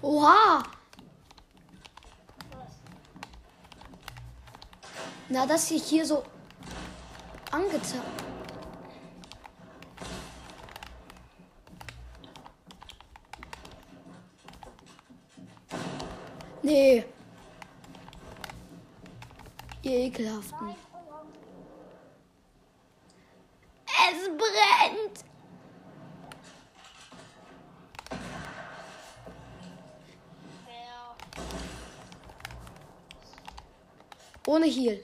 Oha! 0.00 0.62
Na, 5.28 5.46
dass 5.46 5.70
ich 5.72 5.82
hier 5.82 6.06
so 6.06 6.22
angezeigt. 7.50 8.23
Nee. 16.64 17.04
Ihr 19.82 19.98
ekelhaften. 20.06 20.74
Es 23.86 24.28
brennt. 24.28 25.24
Ohne 34.46 34.66
Heal. 34.66 35.00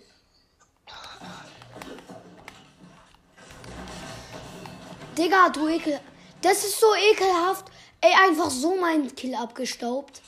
Digga, 5.18 5.50
du 5.50 5.68
ekel. 5.68 6.00
Das 6.40 6.64
ist 6.64 6.80
so 6.80 6.86
ekelhaft. 6.94 7.70
Ey, 8.00 8.14
einfach 8.14 8.48
so 8.48 8.76
mein 8.80 9.14
Kill 9.14 9.34
abgestaubt. 9.34 10.22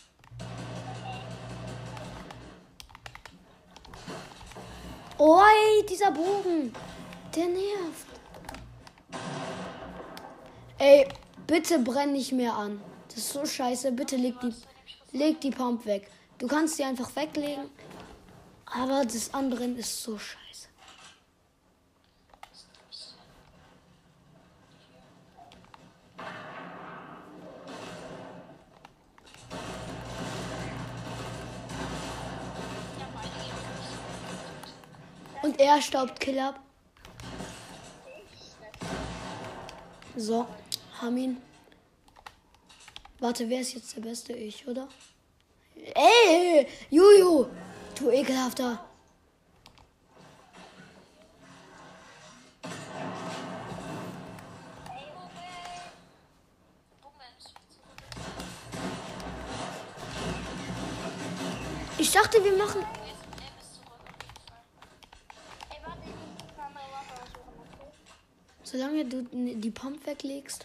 Oh, 5.24 5.38
dieser 5.88 6.10
Bogen. 6.10 6.72
Der 7.36 7.46
nervt. 7.46 8.08
Ey, 10.78 11.06
bitte 11.46 11.78
brenn 11.78 12.10
nicht 12.10 12.32
mehr 12.32 12.52
an. 12.54 12.80
Das 13.06 13.18
ist 13.18 13.32
so 13.32 13.46
scheiße. 13.46 13.92
Bitte 13.92 14.16
leg 14.16 14.34
die, 14.40 14.52
leg 15.16 15.40
die 15.40 15.52
Pump 15.52 15.86
weg. 15.86 16.10
Du 16.38 16.48
kannst 16.48 16.76
sie 16.76 16.82
einfach 16.82 17.14
weglegen. 17.14 17.70
Aber 18.66 19.04
das 19.04 19.32
Anbrennen 19.32 19.76
ist 19.76 20.02
so 20.02 20.18
scheiße. 20.18 20.41
Er 35.62 35.80
staubt 35.80 36.18
Kill 36.20 36.38
ab. 36.38 36.60
So, 40.16 40.46
haben 41.00 41.16
ihn. 41.16 41.36
Warte, 43.20 43.48
wer 43.48 43.60
ist 43.60 43.74
jetzt 43.74 43.96
der 43.96 44.00
Beste? 44.02 44.32
Ich, 44.32 44.66
oder? 44.66 44.88
Ey, 45.94 46.66
Juju, 46.90 47.46
du 47.98 48.10
ekelhafter. 48.10 48.84
Ich 62.02 62.10
dachte, 62.10 62.42
wir 62.42 62.56
machen. 62.56 62.80
Oh, 62.82 63.06
jetzt 63.06 63.22
er 63.40 63.60
ist 63.60 63.74
zurück. 63.76 64.00
auf 64.02 64.18
jeden 64.20 64.42
Fall. 64.48 64.64
Ey, 65.70 65.78
warte, 65.84 66.00
ich 66.04 66.16
muss 66.18 66.58
eine 66.58 66.66
andere 66.66 66.84
Waffe 66.92 67.14
aussuchen, 67.22 67.54
okay? 67.62 67.90
Solange 68.72 69.04
du 69.04 69.22
die 69.30 69.70
Pump 69.70 70.06
weglegst. 70.06 70.64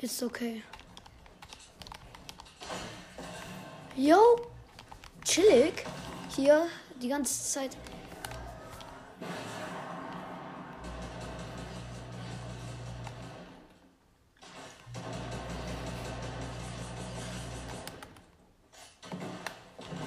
Ist 0.00 0.22
okay. 0.22 0.62
Yo, 3.94 4.40
chillig. 5.22 5.84
Hier 6.34 6.66
die 7.02 7.08
ganze 7.08 7.52
Zeit. 7.52 7.76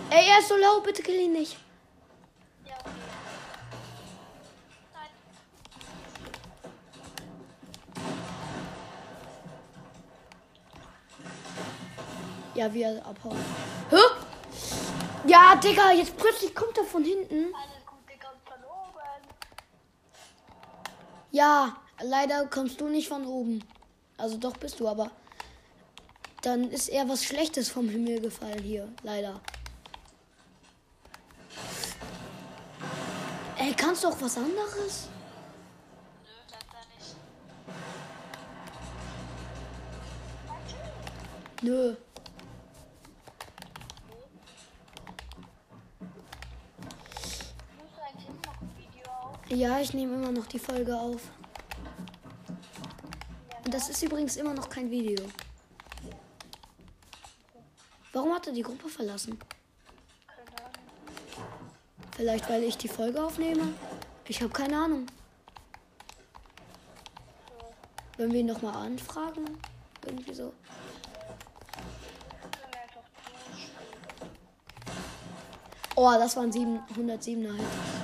Ey, 0.10 0.28
er 0.28 0.40
ist 0.40 0.48
so 0.48 0.56
laut, 0.56 0.84
bitte 0.84 1.04
kill 1.04 1.20
ihn 1.20 1.34
nicht. 1.34 1.58
Ja, 2.66 2.76
okay. 2.80 2.92
Nein. 4.94 5.10
Ja, 12.56 12.74
wie 12.74 12.84
er 12.84 13.06
abhaut. 13.06 13.36
Hä? 13.90 13.98
Ja, 15.28 15.56
Digga, 15.56 15.92
jetzt 15.92 16.18
plötzlich 16.18 16.54
kommt 16.56 16.78
er 16.78 16.84
von 16.84 17.04
hinten. 17.04 17.54
Alles 17.54 17.86
gut, 17.86 18.00
Digga, 18.10 18.30
und 18.30 18.42
von 18.44 18.64
oben. 18.64 19.28
Ja, 21.32 21.76
leider 22.02 22.46
kommst 22.48 22.82
du 22.82 22.88
nicht 22.88 23.08
von 23.08 23.26
oben. 23.26 23.64
Also 24.18 24.38
doch 24.38 24.58
bist 24.58 24.80
du, 24.80 24.88
aber 24.88 25.12
dann 26.42 26.70
ist 26.72 26.90
eher 26.90 27.08
was 27.08 27.24
Schlechtes 27.24 27.70
vom 27.70 27.88
Himmel 27.88 28.20
gefallen 28.20 28.64
hier, 28.64 28.88
leider. 29.04 29.40
Kannst 33.82 34.04
du 34.04 34.10
auch 34.10 34.22
was 34.22 34.38
anderes? 34.38 35.10
Nö, 36.24 36.30
da 36.52 36.58
nicht. 36.94 37.16
Nö. 41.64 41.96
Ja, 49.50 49.80
ich 49.80 49.94
nehme 49.94 50.16
immer 50.16 50.32
noch 50.32 50.46
die 50.46 50.60
Folge 50.60 50.96
auf. 50.96 51.22
Das 53.66 53.90
ist 53.90 54.04
übrigens 54.04 54.38
immer 54.38 54.54
noch 54.54 54.70
kein 54.70 54.92
Video. 54.92 55.26
Warum 58.14 58.34
hat 58.34 58.48
er 58.48 58.54
die 58.54 58.62
Gruppe 58.62 58.90
verlassen? 58.90 59.40
Vielleicht, 62.22 62.48
weil 62.52 62.62
ich 62.62 62.78
die 62.78 62.88
Folge 62.88 63.20
aufnehme? 63.20 63.74
Ich 64.28 64.44
habe 64.44 64.54
keine 64.54 64.78
Ahnung. 64.78 65.08
Wenn 68.16 68.32
wir 68.32 68.42
ihn 68.42 68.46
nochmal 68.46 68.76
anfragen? 68.76 69.58
Irgendwie 70.06 70.32
so. 70.32 70.54
Oh, 75.96 76.12
das 76.20 76.38
waren 76.38 76.52
707er 76.52 77.58
halt. 77.58 78.01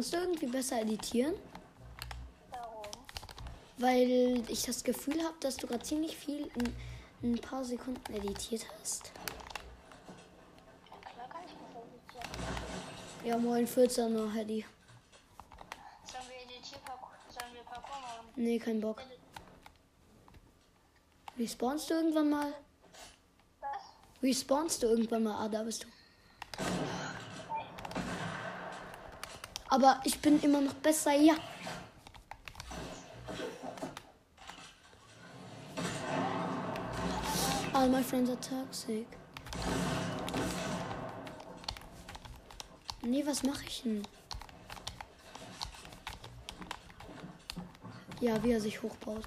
Kannst 0.00 0.14
du 0.14 0.16
irgendwie 0.16 0.46
besser 0.46 0.80
editieren? 0.80 1.34
Warum? 2.50 2.86
Weil 3.76 4.50
ich 4.50 4.62
das 4.62 4.82
Gefühl 4.82 5.22
habe, 5.22 5.34
dass 5.40 5.58
du 5.58 5.66
gerade 5.66 5.82
ziemlich 5.82 6.16
viel 6.16 6.50
in 7.20 7.34
ein 7.34 7.38
paar 7.38 7.62
Sekunden 7.66 8.10
editiert 8.14 8.64
hast. 8.80 9.12
Klar 11.02 11.28
kann 11.28 11.42
ich 11.44 11.52
das 11.52 12.16
editieren. 12.16 13.26
Ja, 13.26 13.36
moin 13.36 13.66
14er, 13.68 14.32
Hedy. 14.32 14.64
Sollen 16.10 16.24
wir 16.30 16.50
editieren, 16.50 16.80
sollen 17.28 17.52
wir 17.52 17.62
Parkour 17.64 18.00
machen? 18.00 18.26
Nee, 18.36 18.58
kein 18.58 18.80
Bock. 18.80 19.02
Respawnst 21.38 21.90
du 21.90 21.94
irgendwann 21.94 22.30
mal? 22.30 22.54
Was? 23.60 24.22
Respawnst 24.22 24.82
du 24.82 24.86
irgendwann 24.86 25.24
mal? 25.24 25.44
Ah, 25.44 25.48
da 25.50 25.62
bist 25.62 25.84
du. 25.84 25.88
Aber 29.70 30.00
ich 30.02 30.18
bin 30.20 30.42
immer 30.42 30.60
noch 30.60 30.74
besser, 30.74 31.12
ja. 31.12 31.34
All 37.72 37.88
my 37.88 38.02
friends 38.02 38.28
are 38.28 38.40
toxic. 38.40 39.06
Nee, 43.02 43.24
was 43.24 43.44
mache 43.44 43.64
ich 43.64 43.82
denn? 43.82 44.02
Ja, 48.20 48.42
wie 48.42 48.52
er 48.52 48.60
sich 48.60 48.82
hochbaut. 48.82 49.24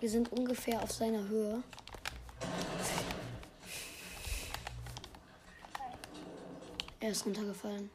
Wir 0.00 0.08
sind 0.12 0.32
ungefähr 0.58 0.82
auf 0.82 0.90
seiner 0.90 1.26
Höhe. 1.28 1.62
Er 7.00 7.10
ist 7.10 7.24
runtergefallen. 7.24 7.90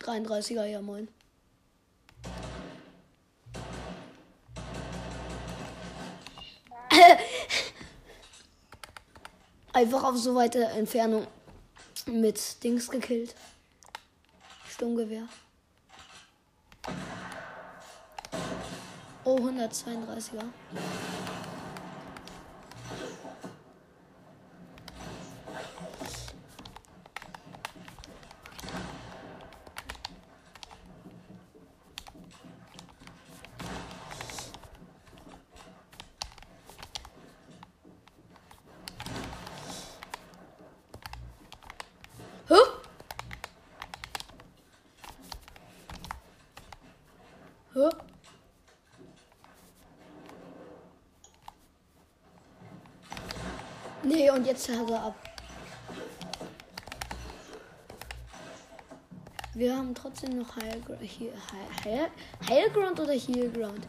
Dreiunddreißiger, 0.00 0.66
ja 0.66 0.82
moin. 0.82 1.08
Einfach 9.82 10.04
auf 10.04 10.16
so 10.16 10.36
weite 10.36 10.62
Entfernung 10.62 11.26
mit 12.06 12.62
Dings 12.62 12.88
gekillt. 12.88 13.34
Sturmgewehr. 14.70 15.24
Oh, 19.24 19.38
132er. 19.38 20.44
Nee, 54.68 54.74
und 54.74 54.80
jetzt 54.80 54.80
hat 54.80 54.90
er 54.90 55.02
ab. 55.02 55.14
Wir 59.54 59.76
haben 59.76 59.94
trotzdem 59.94 60.38
noch 60.38 60.56
High, 60.56 60.82
Gr- 60.84 60.96
hier, 61.00 61.32
High, 61.32 61.84
High, 61.84 62.10
High 62.48 62.72
Ground 62.72 62.98
oder 63.00 63.12
Heal 63.12 63.50
Ground? 63.50 63.86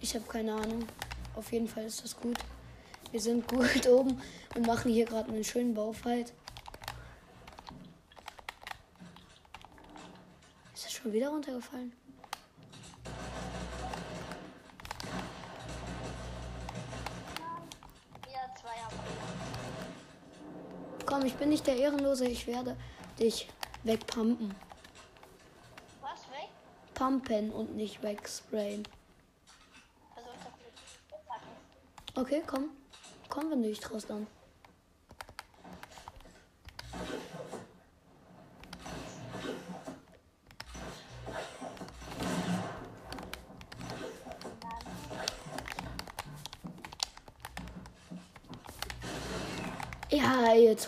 Ich 0.00 0.14
habe 0.14 0.24
keine 0.26 0.54
Ahnung. 0.54 0.84
Auf 1.34 1.52
jeden 1.52 1.68
Fall 1.68 1.84
ist 1.84 2.02
das 2.02 2.16
gut. 2.16 2.38
Wir 3.10 3.20
sind 3.20 3.46
gut 3.48 3.86
oben 3.88 4.20
und 4.54 4.66
machen 4.66 4.92
hier 4.92 5.04
gerade 5.06 5.30
einen 5.30 5.44
schönen 5.44 5.74
Baufight. 5.74 6.32
Ist 10.74 10.84
das 10.86 10.92
schon 10.92 11.12
wieder 11.12 11.28
runtergefallen? 11.30 11.92
Komm, 21.08 21.24
ich 21.24 21.34
bin 21.36 21.48
nicht 21.48 21.66
der 21.66 21.74
Ehrenlose. 21.74 22.26
Ich 22.26 22.46
werde 22.46 22.76
dich 23.18 23.48
wegpumpen. 23.82 24.54
Was 26.02 26.20
weg? 26.30 26.50
Pumpen 26.92 27.50
und 27.50 27.74
nicht 27.76 28.02
wegsprayen. 28.02 28.82
Packen. 31.26 31.48
Okay, 32.14 32.42
komm. 32.46 32.68
Komm, 33.30 33.50
wenn 33.50 33.62
du 33.62 33.70
dich 33.70 33.80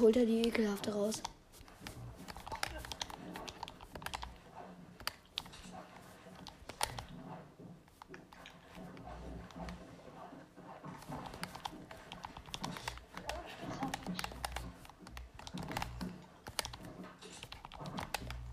holt 0.01 0.17
er 0.17 0.25
die 0.25 0.43
ekelhafte 0.43 0.93
raus. 0.93 1.23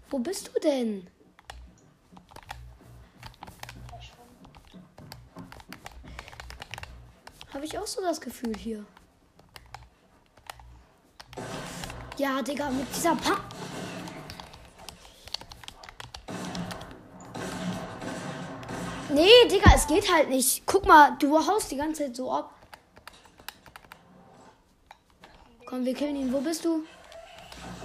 Wo 0.10 0.20
bist 0.20 0.50
du 0.54 0.60
denn? 0.60 1.08
Habe 7.54 7.66
ich 7.66 7.78
auch 7.78 7.88
so 7.88 8.02
das 8.02 8.20
Gefühl 8.20 8.56
hier. 8.56 8.86
Ja, 12.18 12.42
Digga, 12.42 12.72
mit 12.72 12.88
dieser 12.96 13.16
pa 13.16 13.38
Nee, 19.10 19.48
Digga, 19.50 19.72
es 19.76 19.88
geht 19.88 20.12
halt 20.12 20.30
nicht. 20.30 20.64
Guck 20.66 20.86
mal, 20.86 21.16
du 21.20 21.38
haust 21.38 21.72
die 21.72 21.78
ganze 21.78 22.04
Zeit 22.06 22.16
so 22.16 22.32
ab. 22.32 22.54
Komm, 25.66 25.86
wir 25.86 25.94
killen 25.94 26.16
ihn. 26.16 26.34
Wo 26.34 26.42
bist 26.42 26.66
du? 26.66 26.84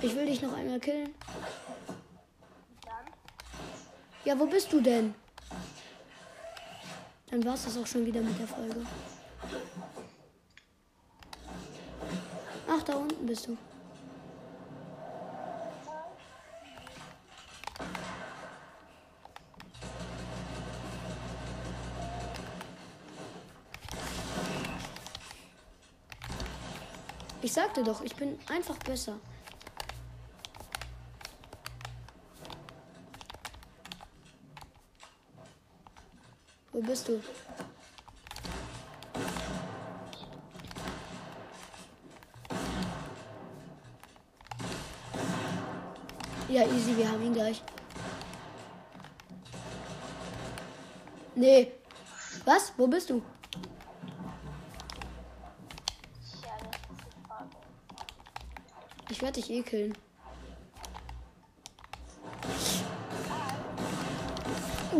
Ich 0.00 0.14
will 0.14 0.26
dich 0.26 0.40
noch 0.40 0.52
einmal 0.54 0.80
killen. 0.80 1.14
Ja, 4.24 4.38
wo 4.38 4.46
bist 4.46 4.72
du 4.72 4.80
denn? 4.80 5.14
Dann 7.30 7.44
war 7.44 7.54
es 7.54 7.64
das 7.64 7.76
auch 7.76 7.86
schon 7.86 8.06
wieder 8.06 8.20
mit 8.20 8.38
der 8.38 8.46
Folge. 8.48 8.86
Ach, 12.68 12.82
da 12.82 12.94
unten 12.94 13.26
bist 13.26 13.46
du. 13.46 13.56
Ich 27.52 27.56
sagte 27.56 27.84
doch, 27.84 28.00
ich 28.00 28.16
bin 28.16 28.38
einfach 28.48 28.78
besser. 28.78 29.18
Wo 36.72 36.80
bist 36.80 37.08
du? 37.08 37.22
Ja, 46.48 46.62
easy, 46.62 46.96
wir 46.96 47.10
haben 47.10 47.22
ihn 47.22 47.34
gleich. 47.34 47.62
Nee. 51.34 51.72
Was? 52.46 52.72
Wo 52.78 52.86
bist 52.86 53.10
du? 53.10 53.20
Ich 59.22 59.24
werde 59.24 59.40
dich 59.40 59.64
killen. 59.64 59.96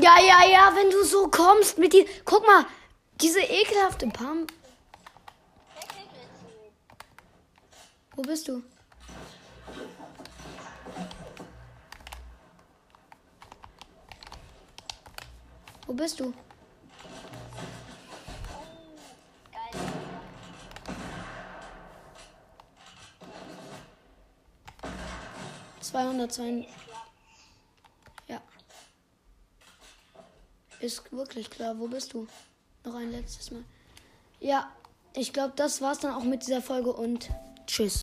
Ja, 0.01 0.17
ja, 0.21 0.49
ja, 0.49 0.73
wenn 0.77 0.91
du 0.93 1.03
so 1.03 1.27
kommst 1.27 1.77
mit 1.77 1.93
die. 1.93 2.07
Guck 2.25 2.47
mal, 2.47 2.65
diese 3.21 3.41
ekelhafte 3.41 4.07
Pam. 4.07 4.47
Wo 8.15 8.23
bist 8.23 8.47
du? 8.47 8.63
Wo 15.89 15.95
bist 15.95 16.21
du? 16.21 16.33
202. 25.93 26.61
Ist 26.61 26.85
klar. 26.87 27.07
Ja. 28.29 28.43
Ist 30.81 31.13
wirklich 31.13 31.51
klar. 31.51 31.79
Wo 31.79 31.87
bist 31.87 32.15
du? 32.15 32.27
Noch 32.85 32.95
ein 32.95 33.13
letztes 33.13 33.51
Mal. 33.51 33.63
Ja, 34.41 34.73
ich 35.15 35.33
glaube, 35.33 35.53
das 35.55 35.81
war's 35.83 36.01
dann 36.01 36.15
auch 36.15 36.25
mit 36.25 36.47
dieser 36.47 36.63
Folge 36.63 36.93
und 36.93 37.29
tschüss. 37.67 38.01